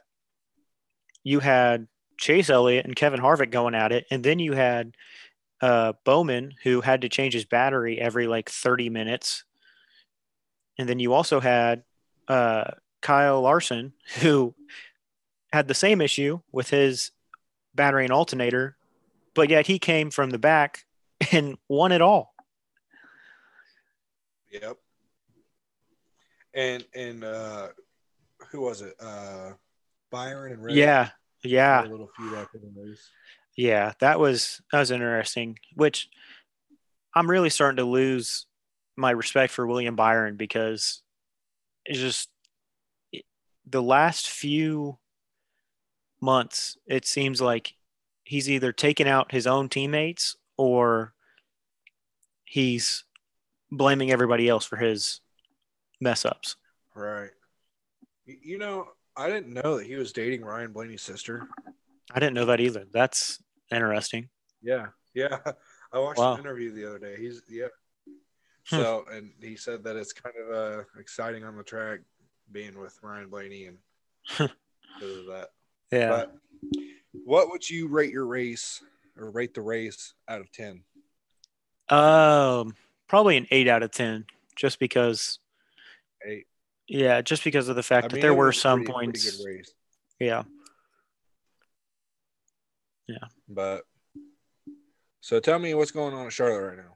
you 1.24 1.40
had 1.42 1.88
Chase 2.18 2.50
Elliott 2.50 2.86
and 2.88 2.96
Kevin 2.96 3.20
Harvick 3.20 3.52
going 3.52 3.76
at 3.76 3.92
it, 3.92 4.08
and 4.10 4.24
then 4.24 4.40
you 4.40 4.54
had 4.54 4.96
uh, 5.62 5.94
Bowman 6.06 6.56
who 6.64 6.82
had 6.82 7.02
to 7.02 7.10
change 7.10 7.36
his 7.36 7.46
battery 7.46 8.02
every 8.02 8.26
like 8.26 8.50
30 8.50 8.90
minutes, 8.90 9.44
and 10.80 10.90
then 10.90 10.98
you 10.98 11.14
also 11.14 11.40
had 11.40 11.84
uh, 12.28 12.72
Kyle 13.04 13.42
Larson 13.42 13.94
who 14.22 14.56
had 15.54 15.68
the 15.68 15.76
same 15.76 16.02
issue 16.02 16.40
with 16.52 16.72
his 16.72 17.12
battery 17.76 18.06
and 18.06 18.12
alternator, 18.14 18.76
but 19.36 19.52
yet 19.52 19.68
he 19.68 19.78
came 19.78 20.10
from 20.10 20.32
the 20.32 20.40
back 20.40 20.84
and 21.32 21.60
won 21.68 21.92
it 21.92 22.02
all. 22.02 22.31
Yep. 24.51 24.77
And 26.53 26.86
and 26.93 27.24
uh 27.24 27.70
who 28.50 28.62
was 28.62 28.81
it? 28.81 28.96
Uh 29.00 29.51
Byron 30.12 30.53
and 30.53 30.63
Ray. 30.63 30.74
Yeah, 30.74 31.10
yeah. 31.43 31.86
A 31.86 31.88
little 31.88 32.10
feud 32.17 32.34
after 32.34 32.58
the 32.60 32.70
race. 32.75 33.10
Yeah, 33.55 33.93
that 34.00 34.20
was 34.20 34.62
that 34.72 34.79
was 34.79 34.91
interesting. 34.91 35.58
Which 35.75 36.10
I'm 37.15 37.29
really 37.29 37.50
starting 37.50 37.77
to 37.77 37.86
lose 37.86 38.46
my 38.98 39.12
respect 39.12 39.53
for 39.53 39.65
William 39.65 39.96
Byron 39.96 40.36
because 40.36 41.01
it's 41.86 42.00
just 42.00 42.29
it- 43.12 43.25
the 43.65 43.81
last 43.81 44.29
few 44.29 44.98
months. 46.22 46.77
It 46.88 47.05
seems 47.05 47.41
like 47.41 47.74
he's 48.24 48.50
either 48.50 48.72
taken 48.74 49.08
out 49.08 49.31
his 49.31 49.48
own 49.48 49.70
teammates 49.70 50.36
or 50.58 51.13
he's 52.46 53.05
blaming 53.72 54.12
everybody 54.12 54.48
else 54.50 54.66
for 54.66 54.78
his 54.78 55.22
mess 56.00 56.25
ups. 56.25 56.56
Right. 56.96 57.32
You 58.25 58.58
know, 58.58 58.88
I 59.16 59.28
didn't 59.30 59.54
know 59.54 59.78
that 59.78 59.86
he 59.88 59.96
was 59.96 60.12
dating 60.13 60.44
Ryan 60.44 60.72
Blaney's 60.72 61.01
sister. 61.01 61.48
I 62.13 62.20
didn't 62.20 62.34
know 62.36 62.46
that 62.46 62.60
either. 62.60 62.86
That's 62.92 63.42
interesting. 63.72 64.30
Yeah. 64.62 64.88
Yeah. 65.13 65.38
I 65.94 66.00
watched 66.00 66.20
Wow. 66.20 66.34
an 66.36 66.40
interview 66.42 66.72
the 66.74 66.88
other 66.88 67.00
day. 67.00 67.16
He's 67.18 67.42
yeah. 67.50 67.68
Hmm. 68.70 68.75
So 68.75 69.06
and 69.12 69.32
he 69.42 69.56
said 69.56 69.84
that 69.84 69.96
it's 69.96 70.13
kind 70.13 70.36
of 70.38 70.56
uh 70.56 70.84
exciting 71.00 71.44
on 71.44 71.58
the 71.58 71.63
track 71.63 72.00
being 72.51 72.80
with 72.80 72.98
Ryan 73.01 73.30
Blaney 73.30 73.66
and 73.66 73.78
because 74.30 75.18
of 75.18 75.25
that. 75.28 75.50
Yeah. 75.92 76.10
But 76.10 76.36
what 77.25 77.50
would 77.50 77.70
you 77.70 77.88
rate 77.88 78.12
your 78.12 78.25
race 78.25 78.82
or 79.18 79.32
rate 79.32 79.54
the 79.54 79.62
race 79.62 80.13
out 80.30 80.40
of 80.42 80.51
ten? 80.51 80.84
Um, 81.90 82.75
probably 83.12 83.36
an 83.36 83.46
eight 83.51 83.68
out 83.68 83.84
of 83.84 83.91
ten, 83.91 84.25
just 84.56 84.80
because. 84.80 85.38
Eight. 86.25 86.48
Yeah, 86.88 87.22
just 87.22 87.44
because 87.44 87.68
of 87.68 87.75
the 87.75 87.84
fact 87.84 88.06
I 88.06 88.08
that 88.08 88.13
mean, 88.15 88.22
there 88.22 88.34
were 88.34 88.51
some 88.53 88.80
pretty- 88.86 88.94
pretty 88.94 89.06
points. 89.08 89.38
good 89.38 89.46
race. 89.48 89.74
Yeah, 90.20 90.44
But 93.50 93.84
so 95.20 95.39
tell 95.41 95.60
me 95.60 95.74
what's 95.74 95.91
going 95.91 96.13
on 96.13 96.24
in 96.25 96.30
Charlotte 96.30 96.65
right 96.70 96.77
now. 96.77 96.96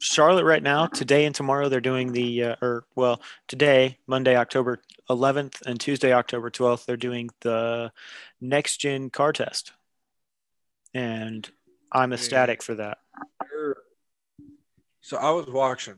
Charlotte 0.00 0.44
right 0.44 0.62
now, 0.62 0.86
today 0.86 1.24
and 1.24 1.34
tomorrow, 1.34 1.68
they're 1.68 1.80
doing 1.80 2.12
the 2.12 2.44
uh, 2.44 2.56
or 2.60 2.84
well, 2.94 3.20
today 3.46 3.98
Monday 4.06 4.36
October 4.36 4.80
11th 5.08 5.62
and 5.66 5.80
Tuesday 5.80 6.12
October 6.12 6.50
12th, 6.50 6.84
they're 6.84 6.96
doing 6.98 7.30
the 7.40 7.90
next 8.40 8.76
gen 8.78 9.08
car 9.10 9.32
test, 9.32 9.72
and 10.92 11.48
I'm 11.90 12.12
ecstatic 12.12 12.62
for 12.62 12.74
that. 12.76 12.98
So 15.08 15.16
I 15.16 15.30
was 15.30 15.46
watching, 15.46 15.96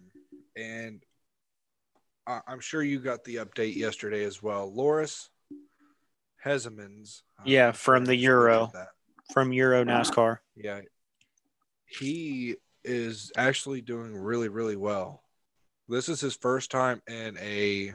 and 0.55 1.05
I- 2.29 2.43
I'm 2.47 2.61
sure 2.61 2.81
you 2.81 3.01
got 3.01 3.25
the 3.25 3.37
update 3.37 3.75
yesterday 3.75 4.23
as 4.23 4.41
well. 4.41 4.73
Loris 4.73 5.31
Hezemans. 6.45 7.23
Yeah, 7.45 7.73
from 7.73 8.05
the 8.05 8.15
Euro. 8.15 8.71
From 9.35 9.53
Euro 9.53 9.83
NASCAR. 9.83 10.39
Yeah, 10.55 10.83
he 11.87 12.55
is 12.85 13.33
actually 13.37 13.81
doing 13.81 14.15
really, 14.17 14.49
really 14.49 14.77
well. 14.77 15.25
This 15.89 16.09
is 16.09 16.21
his 16.21 16.37
first 16.37 16.71
time 16.71 17.03
in 17.09 17.37
a 17.39 17.95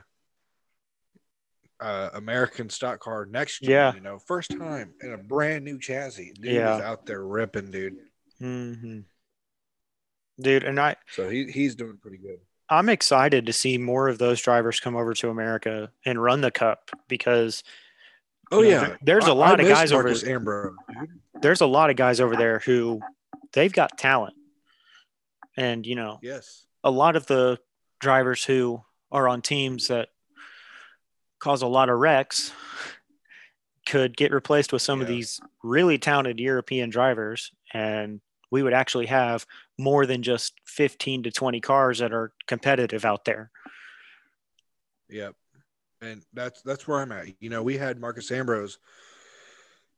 uh, 1.79 2.09
American 2.13 2.69
stock 2.69 2.99
car 2.99 3.25
next 3.25 3.61
year. 3.61 3.71
Yeah. 3.71 3.93
you 3.93 4.01
know, 4.01 4.19
first 4.19 4.51
time 4.51 4.93
in 5.01 5.13
a 5.13 5.17
brand 5.17 5.63
new 5.63 5.79
chassis. 5.79 6.33
Dude 6.33 6.51
Yeah. 6.55 6.75
is 6.75 6.81
out 6.81 7.05
there 7.05 7.25
ripping, 7.25 7.71
dude. 7.71 8.09
hmm 8.37 8.99
Dude, 10.39 10.63
and 10.63 10.79
I 10.79 10.95
So 11.11 11.29
he 11.29 11.45
he's 11.51 11.75
doing 11.75 11.97
pretty 11.97 12.17
good. 12.17 12.39
I'm 12.69 12.89
excited 12.89 13.45
to 13.45 13.53
see 13.53 13.77
more 13.77 14.07
of 14.09 14.17
those 14.17 14.41
drivers 14.41 14.79
come 14.79 14.95
over 14.95 15.13
to 15.13 15.29
America 15.29 15.91
and 16.05 16.21
run 16.21 16.41
the 16.41 16.51
cup 16.51 16.89
because 17.07 17.63
Oh 18.51 18.61
You 18.61 18.71
know, 18.71 18.81
yeah, 18.81 18.95
there's 19.01 19.27
a 19.27 19.31
a 19.31 19.33
lot 19.33 19.59
of 19.59 19.67
guys 19.67 19.91
over- 19.91 20.03
Marcos 20.03 20.23
Ambrose. 20.23 20.75
dude. 20.99 21.09
there's 21.41 21.61
a 21.61 21.65
lot 21.65 21.89
of 21.89 21.95
guys 21.95 22.19
over 22.19 22.35
there 22.35 22.59
who 22.59 23.01
they've 23.53 23.71
got 23.73 23.97
talent. 23.97 24.35
And, 25.57 25.85
you 25.85 25.95
know, 25.95 26.19
Yes. 26.21 26.65
a 26.83 26.91
lot 26.91 27.15
of 27.15 27.25
the 27.27 27.59
drivers 27.99 28.43
who 28.43 28.83
are 29.11 29.27
on 29.27 29.41
teams 29.41 29.87
that 29.87 30.09
cause 31.39 31.61
a 31.61 31.67
lot 31.67 31.89
of 31.89 31.97
wrecks 31.97 32.51
could 33.87 34.17
get 34.17 34.31
replaced 34.31 34.73
with 34.73 34.81
some 34.81 34.99
of 35.01 35.07
these 35.07 35.39
really 35.63 35.97
talented 35.97 36.39
European 36.39 36.89
drivers. 36.89 37.51
And 37.73 38.19
we 38.51 38.63
would 38.63 38.73
actually 38.73 39.05
have 39.07 39.45
more 39.77 40.05
than 40.05 40.23
just 40.23 40.53
15 40.65 41.23
to 41.23 41.31
20 41.31 41.59
cars 41.61 41.99
that 41.99 42.13
are 42.13 42.31
competitive 42.47 43.05
out 43.05 43.25
there. 43.25 43.51
Yep. 45.09 45.35
And 46.01 46.23
that's 46.33 46.61
that's 46.61 46.87
where 46.87 46.99
I'm 46.99 47.11
at. 47.11 47.27
You 47.41 47.49
know, 47.49 47.63
we 47.63 47.77
had 47.77 47.99
Marcos 47.99 48.31
Ambrose. 48.31 48.77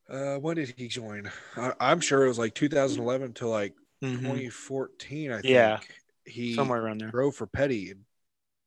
Uh, 0.09 0.35
when 0.37 0.55
did 0.55 0.73
he 0.77 0.87
join? 0.87 1.29
I, 1.57 1.73
I'm 1.79 1.99
sure 1.99 2.23
it 2.25 2.29
was 2.29 2.39
like 2.39 2.53
2011 2.55 3.33
to 3.35 3.47
like 3.47 3.73
Mhm. 4.03 4.19
2014. 4.19 5.31
I 5.31 5.35
think. 5.35 5.45
Yeah. 5.45 5.79
He 6.25 6.53
Somewhere 6.53 6.81
around 6.83 6.99
there. 7.01 7.09
drove 7.09 7.35
for 7.35 7.47
Petty, 7.47 7.93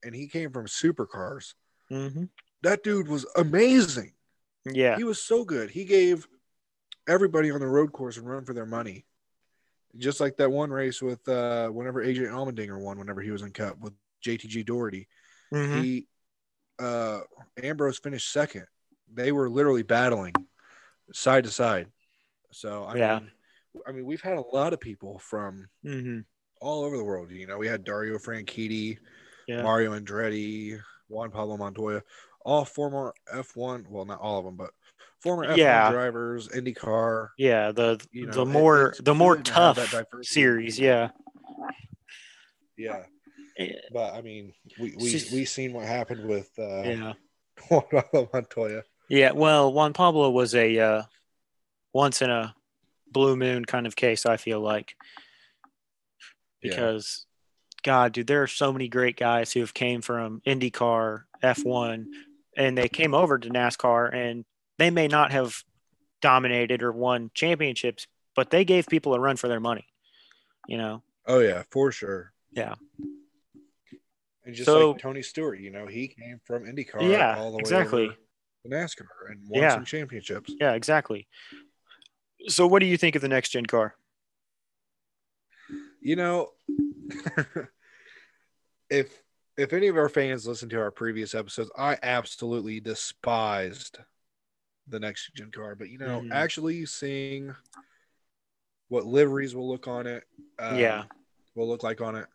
and 0.03 0.15
he 0.15 0.27
came 0.29 0.51
from 0.51 0.67
supercars. 0.67 1.55
hmm 1.89 2.25
That 2.63 2.83
dude 2.83 3.09
was 3.09 3.27
amazing. 3.37 4.13
Yeah. 4.65 4.97
He 4.97 5.05
was 5.05 5.23
so 5.23 5.45
good. 5.45 5.71
He 5.71 5.85
gave 5.85 6.27
everybody 7.07 7.51
on 7.51 7.61
the 7.61 7.67
road 7.67 7.93
course 7.93 8.17
and 8.17 8.27
run 8.29 8.45
for 8.45 8.55
their 8.55 8.67
money. 8.67 9.05
Just 9.97 10.21
like 10.21 10.37
that 10.37 10.51
one 10.51 10.71
race 10.71 11.03
with 11.03 11.27
uh 11.29 11.69
whenever 11.69 12.05
AJ 12.05 12.29
Allmendinger 12.31 12.79
won, 12.81 12.99
whenever 12.99 13.21
he 13.21 13.31
was 13.31 13.43
in 13.43 13.51
Cup 13.51 13.79
with 13.81 13.93
JTG 14.25 14.65
Doherty. 14.65 15.09
Mhm. 15.53 15.83
He 15.83 16.07
uh 16.79 17.21
Ambrose 17.63 17.99
finished 17.99 18.33
second. 18.33 18.67
They 19.13 19.33
were 19.33 19.51
literally 19.51 19.83
battling 19.83 20.35
side 21.13 21.45
to 21.45 21.51
side. 21.51 21.89
So 22.53 22.85
I 22.85 22.97
Yeah. 22.97 23.19
mean 23.19 23.31
I 23.87 23.93
mean 23.93 24.05
we've 24.05 24.21
had 24.21 24.37
a 24.37 24.41
lot 24.43 24.73
of 24.73 24.81
people 24.81 25.19
from 25.19 25.69
Mhm. 25.85 26.25
all 26.61 26.85
over 26.85 26.97
the 26.97 27.05
world. 27.05 27.31
You 27.31 27.47
know, 27.47 27.59
we 27.59 27.67
had 27.67 27.85
Dario 27.85 28.19
Franchitti, 28.19 28.99
Yeah. 29.49 29.63
Mario 29.63 29.99
Andretti, 29.99 30.81
Juan 31.09 31.31
Pablo 31.31 31.57
Montoya, 31.57 32.03
all 32.45 32.65
former 32.65 33.13
F1, 33.33 33.89
well, 33.89 34.05
not 34.05 34.21
all 34.21 34.39
of 34.39 34.45
them, 34.45 34.57
but 34.57 34.73
former 35.21 35.47
F1 35.49 35.57
Yeah. 35.57 35.91
drivers, 35.93 36.49
IndyCar. 36.49 37.29
Yeah, 37.39 37.73
the 37.73 38.01
You 38.13 38.27
know, 38.27 38.33
the 38.33 38.47
more 38.47 38.95
the 39.01 39.15
more 39.15 39.37
to 39.37 39.43
tough 39.43 39.95
series, 40.23 40.79
yeah. 40.79 41.11
Yeah, 42.77 43.03
but 43.93 44.15
I 44.15 44.23
mean, 44.23 44.55
we 44.81 44.95
we 44.97 45.13
we 45.33 45.45
seen 45.45 45.73
what 45.75 45.85
happened 45.87 46.27
with 46.27 46.51
uh, 46.59 46.83
Yeah. 46.83 47.13
Juan 47.69 47.83
Pablo 47.91 48.29
Montoya. 48.33 48.83
Yeah, 49.09 49.33
well, 49.33 49.73
Juan 49.73 49.93
Pablo 49.93 50.31
was 50.31 50.55
a 50.55 50.79
uh, 50.79 51.03
once 51.93 52.23
in 52.23 52.31
a 52.31 52.55
blue 53.11 53.37
moon 53.37 53.65
kind 53.65 53.87
of 53.87 53.97
case, 53.97 54.25
I 54.25 54.37
feel 54.39 54.61
like. 54.61 54.95
Yeah. 56.63 56.71
Because 56.71 57.27
God, 57.83 58.13
dude, 58.13 58.27
there 58.27 58.43
are 58.43 58.47
so 58.47 58.73
many 58.73 58.89
great 58.89 59.17
guys 59.17 59.53
who 59.53 59.61
have 59.61 59.75
came 59.75 60.01
from 60.01 60.41
IndyCar, 60.47 61.23
F1, 61.43 62.07
and 62.57 62.79
they 62.79 62.89
came 62.89 63.15
over 63.15 63.39
to 63.39 63.49
NASCAR 63.51 64.15
and 64.15 64.45
they 64.81 64.91
may 64.91 65.07
not 65.09 65.31
have 65.33 65.63
dominated 66.23 66.83
or 66.83 66.93
won 66.93 67.31
championships, 67.35 68.07
but 68.35 68.51
they 68.51 68.65
gave 68.65 68.87
people 68.87 69.15
a 69.15 69.21
run 69.21 69.37
for 69.37 69.49
their 69.49 69.61
money. 69.61 69.87
You 70.67 70.79
know. 70.79 71.03
Oh 71.27 71.41
yeah, 71.41 71.63
for 71.71 71.93
sure. 71.93 72.33
Yeah. 72.53 72.75
And 74.45 74.55
just 74.55 74.67
So- 74.67 74.93
like 74.93 75.01
Tony 75.03 75.23
Stewart, 75.23 75.61
you 75.61 75.71
know, 75.71 75.87
he 75.87 76.09
came 76.09 76.41
from 76.45 76.65
IndyCar 76.65 77.03
Yeah, 77.11 77.37
all 77.39 77.51
the 77.51 77.59
way 77.59 77.61
exactly. 77.61 78.05
over 78.07 78.15
to 78.65 78.69
NASCAR 78.69 79.31
and 79.31 79.41
won 79.49 79.63
Yeah. 79.63 79.75
some 79.75 79.85
championships. 79.85 80.53
Yeah, 80.61 80.73
exactly. 80.73 81.29
So 82.49 82.67
what 82.67 82.81
do 82.81 82.87
you 82.87 82.97
think 82.97 83.17
of 83.17 83.23
the 83.23 83.29
next 83.29 83.51
gen 83.51 83.67
car? 83.67 83.95
You 86.01 86.17
know, 86.17 86.53
if 88.91 89.23
if 89.57 89.73
any 89.75 89.89
of 89.89 89.97
our 89.97 90.09
fans 90.09 90.47
listen 90.47 90.69
to 90.71 90.81
our 90.81 90.91
previous 90.91 91.35
episodes, 91.35 91.71
I 91.77 91.99
absolutely 92.03 92.81
despised 92.81 93.99
the 94.91 95.01
next 95.01 95.35
gen 95.35 95.51
car. 95.51 95.75
But 95.75 95.91
you 95.91 95.99
know, 95.99 96.23
Mhm. 96.23 96.33
actually 96.33 96.87
seeing 96.87 97.55
what 98.89 99.07
liveries 99.07 99.55
will 99.55 99.69
look 99.69 99.87
on 99.89 100.07
it, 100.07 100.25
um, 100.59 100.77
Yeah. 100.79 101.05
will 101.55 101.69
look 101.69 101.83
like 101.83 102.01
on 102.01 102.17
it, 102.17 102.27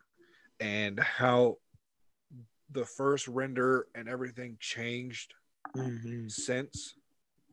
and 0.60 0.98
how 0.98 1.58
the 2.70 2.84
first 2.84 3.28
render 3.28 3.86
and 3.94 4.08
everything 4.08 4.56
changed 4.60 5.34
Mm-hmm. 5.76 6.28
since 6.28 6.94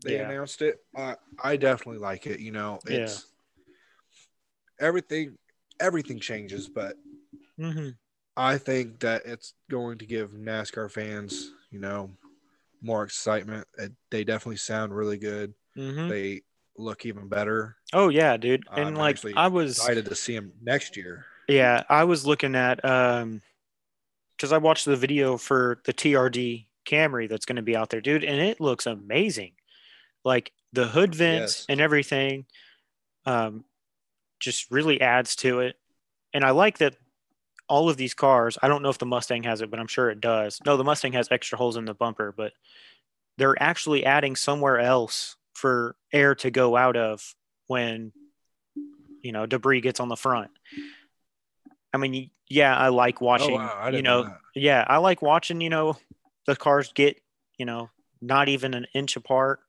they 0.03 0.13
Yeah. 0.13 0.23
announced 0.23 0.61
it. 0.61 0.83
I 0.95 1.15
I 1.43 1.57
definitely 1.57 1.99
like 1.99 2.25
it. 2.27 2.39
You 2.39 2.51
know, 2.51 2.79
Yeah. 2.85 2.95
it's 2.95 3.27
everything. 4.79 5.37
Everything 5.79 6.19
changes, 6.19 6.67
but 6.69 6.95
Mm-hmm. 7.59 7.89
I 8.37 8.57
think 8.57 8.99
that 8.99 9.23
it's 9.25 9.53
going 9.69 9.97
to 9.99 10.05
give 10.05 10.31
NASCAR 10.31 10.89
fans, 10.91 11.51
you 11.71 11.79
know, 11.79 12.11
more 12.83 13.03
excitement. 13.03 13.67
It, 13.77 13.93
they 14.11 14.23
definitely 14.23 14.57
sound 14.57 14.95
really 14.95 15.17
good. 15.17 15.53
Mm-hmm. 15.77 16.09
They 16.09 16.41
look 16.77 17.05
even 17.05 17.27
better. 17.29 17.77
Oh 17.93 18.09
yeah, 18.09 18.37
dude. 18.37 18.63
I'm 18.69 18.87
And 18.87 18.97
like 18.97 19.19
I 19.35 19.47
was 19.47 19.77
Excited 19.77 20.05
to 20.05 20.15
see 20.15 20.35
them 20.35 20.51
next 20.61 20.97
year. 20.97 21.25
Yeah, 21.47 21.83
I 21.89 22.03
was 22.03 22.25
looking 22.25 22.55
at 22.55 22.83
um 22.85 23.41
because 24.37 24.51
I 24.51 24.57
watched 24.57 24.85
the 24.85 24.95
video 24.95 25.37
for 25.37 25.79
the 25.85 25.93
TRD 25.93 26.67
Camry 26.85 27.29
that's 27.29 27.45
going 27.45 27.55
to 27.55 27.61
be 27.61 27.75
out 27.75 27.89
there, 27.89 28.01
dude, 28.01 28.23
and 28.23 28.41
it 28.41 28.59
looks 28.59 28.85
amazing. 28.85 29.53
Like 30.25 30.51
the 30.73 30.85
hood 30.87 31.15
vents 31.15 31.59
Yes. 31.59 31.65
and 31.69 31.79
everything, 31.79 32.45
um, 33.25 33.63
just 34.39 34.69
really 34.71 34.99
adds 34.99 35.35
to 35.37 35.59
it. 35.61 35.75
And 36.33 36.43
I 36.43 36.49
like 36.49 36.79
that 36.79 36.95
all 37.67 37.89
of 37.89 37.97
these 37.97 38.13
cars. 38.13 38.57
I 38.61 38.67
don't 38.67 38.83
know 38.83 38.89
if 38.89 38.97
the 38.97 39.05
Mustang 39.05 39.43
has 39.43 39.61
it, 39.61 39.69
but 39.69 39.79
I'm 39.79 39.87
sure 39.87 40.09
it 40.09 40.21
does. 40.21 40.59
No, 40.65 40.77
the 40.77 40.83
Mustang 40.83 41.13
has 41.13 41.27
extra 41.31 41.57
holes 41.57 41.77
in 41.77 41.85
the 41.85 41.93
bumper, 41.93 42.33
but 42.35 42.53
they're 43.37 43.61
actually 43.61 44.05
adding 44.05 44.35
somewhere 44.35 44.79
else 44.79 45.35
for 45.53 45.95
air 46.11 46.35
to 46.35 46.51
go 46.51 46.75
out 46.75 46.97
of 46.97 47.35
when 47.67 48.11
you 49.21 49.31
know 49.31 49.45
debris 49.45 49.81
gets 49.81 49.99
on 49.99 50.09
the 50.09 50.15
front. 50.15 50.51
I 51.93 51.97
mean, 51.97 52.29
yeah, 52.49 52.75
I 52.75 52.89
like 52.89 53.21
watching. 53.21 53.55
oh 53.55 53.63
wow, 53.63 53.79
I 53.79 53.89
you 53.89 54.01
know, 54.01 54.23
know, 54.23 54.35
yeah, 54.55 54.83
I 54.87 54.97
like 54.97 55.21
watching. 55.21 55.61
You 55.61 55.69
know, 55.69 55.97
the 56.45 56.55
cars 56.55 56.91
get 56.93 57.21
you 57.57 57.65
know 57.65 57.89
not 58.21 58.49
even 58.49 58.73
an 58.73 58.87
inch 58.93 59.15
apart 59.15 59.59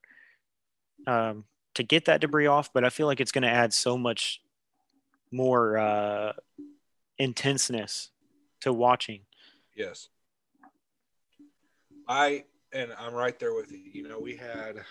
um, 1.07 1.45
to 1.75 1.83
get 1.83 2.05
that 2.05 2.21
debris 2.21 2.47
off. 2.47 2.71
But 2.73 2.83
I 2.83 2.89
feel 2.89 3.07
like 3.07 3.19
it's 3.19 3.31
going 3.31 3.43
to 3.43 3.49
add 3.49 3.73
so 3.73 3.97
much 3.97 4.41
more 5.31 5.77
uh, 5.77 6.33
intenseness 7.17 8.11
to 8.61 8.73
watching. 8.73 9.21
Yes. 9.75 10.09
I 12.07 12.45
and 12.71 12.91
I'm 12.99 13.13
right 13.13 13.37
there 13.39 13.53
with 13.53 13.71
you. 13.71 13.79
You 13.79 14.07
know, 14.07 14.19
we 14.19 14.35
had 14.35 14.83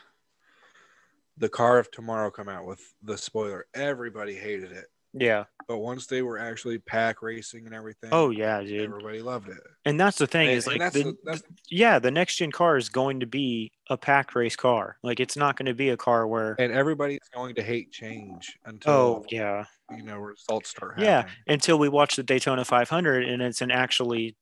the 1.37 1.49
car 1.49 1.79
of 1.79 1.91
tomorrow 1.91 2.31
come 2.31 2.49
out 2.49 2.67
with 2.67 2.81
the 3.03 3.19
spoiler. 3.19 3.67
Everybody 3.75 4.35
hated 4.35 4.73
it. 4.73 4.87
Yeah. 5.17 5.45
But 5.69 5.79
once 5.79 6.07
they 6.07 6.21
were 6.23 6.39
actually 6.39 6.79
pack 6.79 7.23
racing 7.23 7.65
and 7.67 7.75
everything, 7.75 8.11
Oh 8.13 8.31
yeah, 8.31 8.61
dude. 8.61 8.83
everybody 8.83 9.23
loved 9.23 9.49
it. 9.49 9.59
And 9.87 9.99
that's 9.99 10.19
the 10.19 10.27
thing 10.27 10.49
And- 10.49 10.57
is 10.59 10.67
like 10.67 10.93
the, 10.93 11.17
the- 11.25 11.43
yeah, 11.71 11.99
the 11.99 12.11
next 12.11 12.37
gen 12.37 12.51
car 12.51 12.77
is 12.77 12.89
going 12.89 13.21
to 13.21 13.27
be 13.27 13.73
a 13.89 13.97
pack 13.97 14.35
race 14.35 14.57
car. 14.57 14.97
Like 15.03 15.21
it's 15.21 15.37
not 15.37 15.57
going 15.57 15.67
to 15.67 15.75
be 15.75 15.89
a 15.91 15.97
car 15.97 16.27
where 16.27 16.57
And 16.59 16.73
everybody's 16.73 17.21
going 17.35 17.55
to 17.55 17.63
hate 17.63 17.93
change 17.93 18.59
until 18.67 18.93
oh 18.93 19.25
yeah 19.31 19.65
you 19.95 20.03
know 20.03 20.19
results 20.19 20.71
start 20.71 20.99
yeah 20.99 21.17
happening. 21.19 21.35
until 21.49 21.79
we 21.79 21.89
watch 21.91 22.17
the 22.17 22.23
Daytona 22.23 22.65
500 22.65 23.25
and 23.25 23.43
it's 23.43 23.61
an 23.61 23.71
actually 23.71 24.35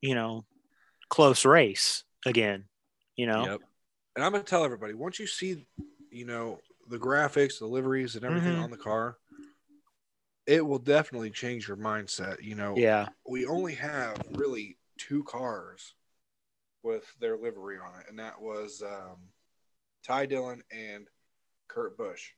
you 0.00 0.14
know 0.14 0.44
close 1.08 1.44
race 1.44 2.04
again. 2.26 2.64
You 3.16 3.26
know. 3.26 3.44
Yep. 3.44 3.60
And 4.16 4.24
I'm 4.24 4.32
gonna 4.32 4.44
tell 4.44 4.64
everybody 4.64 4.94
once 4.94 5.18
you 5.18 5.26
see, 5.26 5.66
you 6.10 6.24
know, 6.26 6.58
the 6.88 6.98
graphics, 6.98 7.58
the 7.60 7.66
liveries, 7.66 8.16
and 8.16 8.24
everything 8.24 8.56
Mhm. 8.56 8.64
on 8.64 8.70
the 8.70 8.76
car, 8.76 9.16
it 10.46 10.64
will 10.66 10.78
definitely 10.78 11.30
change 11.30 11.68
your 11.68 11.76
mindset. 11.76 12.42
You 12.42 12.54
know, 12.54 12.76
Yeah. 12.76 13.08
we 13.26 13.46
only 13.46 13.74
have 13.74 14.20
really 14.32 14.76
two 14.98 15.22
cars 15.24 15.94
with 16.82 17.04
their 17.20 17.36
livery 17.36 17.78
on 17.78 18.00
it, 18.00 18.06
and 18.08 18.18
that 18.18 18.40
was 18.40 18.82
um, 18.82 19.18
Ty 20.02 20.26
Dillon 20.26 20.62
and 20.70 21.06
Kurt 21.68 21.96
Busch. 21.96 22.30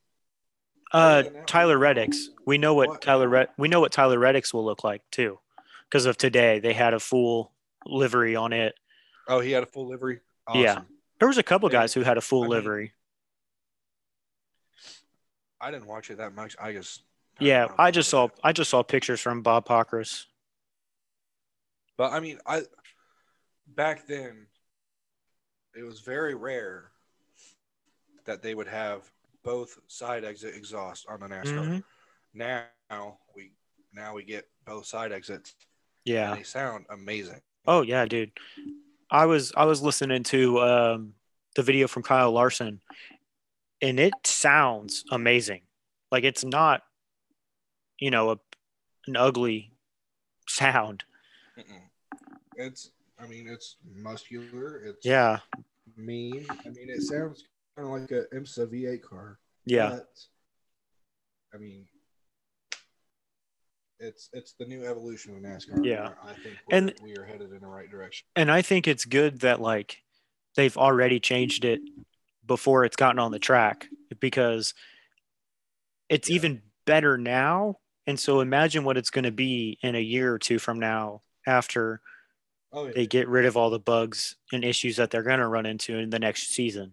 Uh, 0.93 0.97
Other 0.97 1.23
than 1.23 1.33
that, 1.35 1.47
Tyler 1.47 1.79
Reddick's. 1.79 2.29
We 2.45 2.59
know 2.59 2.75
what, 2.75 2.89
what- 2.89 3.03
Tyler 3.03 3.29
Red. 3.29 3.49
We 3.57 3.69
know 3.69 3.81
what 3.81 3.93
Tyler 3.93 4.19
Reddick's 4.19 4.53
will 4.53 4.65
look 4.65 4.85
like 4.85 5.03
too, 5.11 5.39
because 5.89 6.05
of 6.07 6.17
today. 6.19 6.59
They 6.59 6.73
had 6.75 6.93
a 6.93 7.01
full 7.01 7.53
livery 7.87 8.37
on 8.37 8.53
it. 8.53 8.75
Oh, 9.29 9.41
he 9.41 9.53
had 9.53 9.63
a 9.63 9.67
full 9.67 9.89
livery. 9.89 10.21
Awesome. 10.47 10.61
Yeah. 10.61 10.81
There 11.19 11.29
was 11.29 11.39
a 11.39 11.43
couple 11.43 11.69
And, 11.69 11.73
guys 11.73 11.95
who 11.95 12.03
had 12.03 12.19
a 12.19 12.21
full 12.21 12.41
I 12.43 12.45
mean, 12.47 12.51
livery. 12.51 12.93
I 15.61 15.71
didn't 15.71 15.87
watch 15.87 16.11
it 16.11 16.19
that 16.19 16.35
much. 16.35 16.57
I 16.61 16.73
just 16.73 17.03
Yeah, 17.41 17.69
I 17.79 17.91
just 17.91 18.09
saw. 18.09 18.29
I 18.43 18.53
just 18.53 18.71
saw 18.71 18.83
pictures 18.83 19.21
from 19.21 19.43
Bob 19.43 19.67
Pockrass. 19.67 20.27
But 21.97 22.13
I 22.13 22.21
mean, 22.21 22.39
I 22.47 22.63
back 23.67 24.07
then 24.07 24.47
it 25.75 25.83
was 25.83 26.01
very 26.01 26.35
rare 26.35 26.91
that 28.25 28.43
they 28.43 28.55
would 28.55 28.69
have 28.69 29.11
both 29.43 29.79
side 29.89 30.25
exit 30.25 30.55
exhaust 30.55 31.07
on 31.09 31.21
the 31.21 31.27
NASCAR. 31.27 31.67
Mhm. 31.67 31.85
Now 32.35 33.19
we 33.35 33.53
now 33.93 34.15
we 34.15 34.25
get 34.25 34.49
both 34.65 34.87
side 34.87 35.13
exits. 35.13 35.55
Yeah. 36.05 36.35
They 36.35 36.43
sound 36.43 36.87
amazing. 36.91 37.41
Oh 37.67 37.83
yeah, 37.83 38.05
dude. 38.05 38.33
I 39.11 39.27
was 39.27 39.53
I 39.57 39.65
was 39.65 39.83
listening 39.83 40.23
to 40.25 40.61
um, 40.61 41.15
the 41.55 41.63
video 41.63 41.87
from 41.87 42.03
Kyle 42.03 42.33
Larson, 42.33 42.81
and 43.81 44.01
it 44.01 44.15
sounds 44.25 45.05
amazing. 45.11 45.63
Like 46.11 46.25
it's 46.25 46.45
not, 46.45 46.83
you 47.99 48.11
know, 48.11 48.31
a, 48.31 48.39
an 49.07 49.17
ugly 49.17 49.73
sound. 50.49 51.05
Mm-mm. 51.59 51.83
It's 52.57 52.91
I 53.19 53.27
mean 53.27 53.47
it's 53.49 53.77
muscular. 53.95 54.83
It's 54.85 55.05
Yeah. 55.07 55.39
mean. 55.97 56.47
I 56.51 56.69
mean 56.71 56.89
it 56.91 57.03
sounds 57.03 57.45
kind 57.77 57.89
of 57.89 58.01
like 58.01 58.11
a 58.11 58.25
IMSA 58.35 58.67
V8 58.73 59.03
car. 59.03 59.39
Yeah. 59.65 59.91
But, 59.91 60.09
I 61.55 61.59
mean, 61.59 61.87
it's 64.01 64.29
it's 64.33 64.53
the 64.55 64.65
new 64.67 64.85
evolution 64.85 65.37
of 65.37 65.43
NASCAR. 65.43 65.85
Yeah. 65.85 66.11
I 66.25 66.33
think 66.35 66.57
And- 66.71 66.95
we 67.03 67.17
are 67.17 67.25
headed 67.25 67.53
in 67.53 67.61
the 67.61 67.67
right 67.67 67.91
direction. 67.91 68.27
and 68.37 68.51
I 68.51 68.63
think 68.63 68.89
it's 68.89 69.05
good 69.05 69.41
that 69.41 69.61
like 69.61 70.03
they've 70.57 70.77
already 70.77 71.21
changed 71.21 71.65
it 71.65 71.81
before 72.45 72.85
it's 72.85 72.97
gotten 72.97 73.19
on 73.21 73.31
the 73.31 73.39
track 73.39 73.89
because 74.21 74.75
it's 76.09 76.29
Yeah. 76.29 76.37
even 76.37 76.63
better 76.85 77.17
now. 77.17 77.79
And 78.07 78.19
so 78.19 78.41
imagine 78.41 78.85
what 78.85 78.97
it's 78.97 79.11
going 79.11 79.25
to 79.25 79.33
be 79.33 79.79
in 79.83 79.95
a 79.95 80.01
year 80.01 80.33
or 80.33 80.39
two 80.39 80.59
from 80.59 80.81
now 80.81 81.23
after 81.47 82.01
Oh 82.73 82.87
yeah. 82.87 82.93
they 82.95 83.07
get 83.07 83.29
rid 83.29 83.45
of 83.45 83.57
all 83.57 83.71
the 83.71 83.79
bugs 83.79 84.37
and 84.53 84.65
issues 84.65 84.97
that 84.97 85.11
they're 85.11 85.23
going 85.23 85.41
to 85.41 85.49
run 85.49 85.67
into 85.67 85.99
in 85.99 86.11
the 86.11 86.19
next 86.19 86.55
season. 86.55 86.93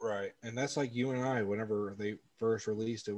right. 0.00 0.32
And 0.42 0.56
that's 0.56 0.76
like 0.76 0.94
you 0.94 1.10
and 1.10 1.22
I. 1.22 1.42
Whenever 1.42 1.94
they 1.98 2.14
first 2.38 2.66
released 2.66 3.08
it, 3.08 3.16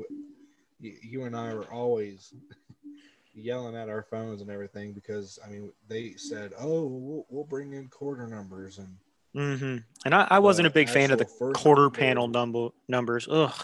you, 0.80 1.24
and 1.24 1.36
I 1.36 1.54
were 1.54 1.72
always 1.72 2.34
yelling 3.34 3.76
at 3.76 3.88
our 3.88 4.02
phones 4.02 4.42
and 4.42 4.50
everything 4.50 4.92
because 4.92 5.38
I 5.44 5.50
mean 5.50 5.72
they 5.88 6.14
said, 6.16 6.52
"Oh, 6.58 6.86
we'll, 6.86 7.26
we'll 7.28 7.44
bring 7.44 7.74
in 7.74 7.88
quarter 7.88 8.26
numbers 8.26 8.78
and." 8.78 8.96
mm-hmm. 9.36 9.76
And 10.04 10.14
I, 10.14 10.26
I 10.30 10.38
wasn't 10.40 10.66
a 10.66 10.70
big 10.70 10.88
fan 10.88 11.12
of 11.12 11.18
the 11.18 11.52
quarter 11.54 11.90
panel 11.90 12.26
number 12.26 12.70
numbers. 12.88 13.28
Ugh. 13.30 13.54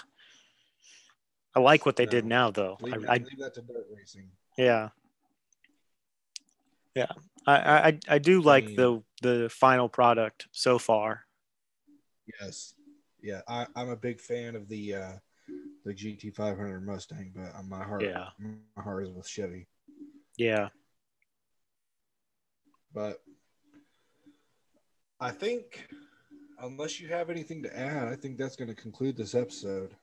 I 1.55 1.61
like 1.61 1.87
what 1.87 1.97
they 1.97 2.07
did 2.07 2.25
now, 2.25 2.51
though. 2.51 2.77
Leave, 2.81 3.05
I, 3.09 3.15
I, 3.15 3.17
leave 3.19 3.39
that 3.39 3.55
to 3.55 3.63
dirt 3.63 3.87
racing. 3.95 4.29
yeah, 4.59 4.89
yeah. 6.95 7.07
I, 7.47 7.89
I, 7.89 7.99
I- 8.09 8.19
do 8.19 8.41
like 8.41 8.75
the 8.75 9.03
the 9.23 9.49
final 9.51 9.89
product 9.89 10.49
so 10.53 10.79
far. 10.79 11.25
Yes. 12.41 12.75
Yeah, 13.23 13.41
I, 13.49 13.67
I'm 13.77 13.89
a 13.91 13.97
big 13.97 14.21
fan 14.21 14.55
of 14.57 14.69
the 14.69 14.95
uh, 14.95 15.13
the 15.85 15.95
GT 15.95 16.35
500 16.35 16.85
Mustang, 16.85 17.33
but 17.35 17.53
my 17.67 17.83
heart, 17.85 18.03
Yeah. 18.03 18.29
my 18.39 18.83
heart 18.83 19.05
is 19.07 19.11
with 19.13 19.27
Chevy. 19.29 19.67
Yeah, 20.37 20.69
But 22.93 23.23
I 25.21 25.31
think, 25.31 25.89
unless 26.59 26.99
you 27.01 27.09
have 27.09 27.31
anything 27.31 27.63
to 27.63 27.79
add, 27.79 28.09
I 28.09 28.17
think 28.17 28.37
that's 28.37 28.57
going 28.57 28.69
to 28.69 28.75
conclude 28.75 29.17
this 29.17 29.35
episode. 29.35 29.95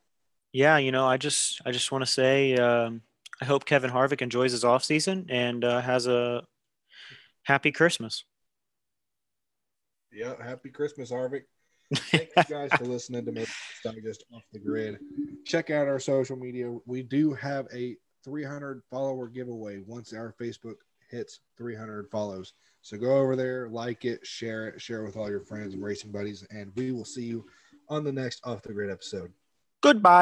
Yeah, 0.53 0.77
you 0.77 0.91
know, 0.91 1.05
I 1.05 1.17
just 1.17 1.61
I 1.65 1.71
just 1.71 1.91
want 1.91 2.03
to 2.03 2.11
say 2.11 2.55
um, 2.55 3.01
I 3.41 3.45
hope 3.45 3.65
Kevin 3.65 3.91
Harvick 3.91 4.21
enjoys 4.21 4.51
his 4.51 4.63
off 4.63 4.83
season 4.83 5.27
and 5.29 5.63
uh, 5.63 5.81
has 5.81 6.07
a 6.07 6.43
happy 7.43 7.71
Christmas. 7.71 8.25
Yeah, 10.11 10.33
happy 10.43 10.69
Christmas, 10.69 11.11
Harvick. 11.11 11.43
Thank 11.95 12.29
you 12.37 12.43
guys 12.49 12.69
for 12.77 12.85
listening 12.85 13.25
to 13.25 13.31
Motorsports 13.31 13.95
Digest 13.95 14.23
off 14.33 14.43
the 14.53 14.59
grid. 14.59 14.99
Check 15.45 15.69
out 15.69 15.87
our 15.87 15.99
social 15.99 16.35
media. 16.35 16.73
We 16.85 17.03
do 17.03 17.33
have 17.33 17.67
a 17.73 17.95
300 18.23 18.81
follower 18.89 19.27
giveaway 19.27 19.79
once 19.85 20.13
our 20.13 20.33
Facebook 20.39 20.75
hits 21.09 21.39
300 21.57 22.09
follows. 22.09 22.53
So 22.81 22.97
go 22.97 23.17
over 23.17 23.35
there, 23.35 23.67
like 23.69 24.05
it, 24.05 24.25
share 24.25 24.67
it, 24.67 24.81
share 24.81 25.01
it 25.01 25.05
with 25.05 25.17
all 25.17 25.29
your 25.29 25.41
friends 25.41 25.73
and 25.73 25.83
racing 25.83 26.11
buddies, 26.11 26.45
and 26.49 26.71
we 26.75 26.91
will 26.91 27.05
see 27.05 27.23
you 27.23 27.45
on 27.89 28.03
the 28.03 28.11
next 28.11 28.41
off 28.43 28.61
the 28.61 28.73
grid 28.73 28.89
episode. 28.89 29.31
Goodbye. 29.81 30.19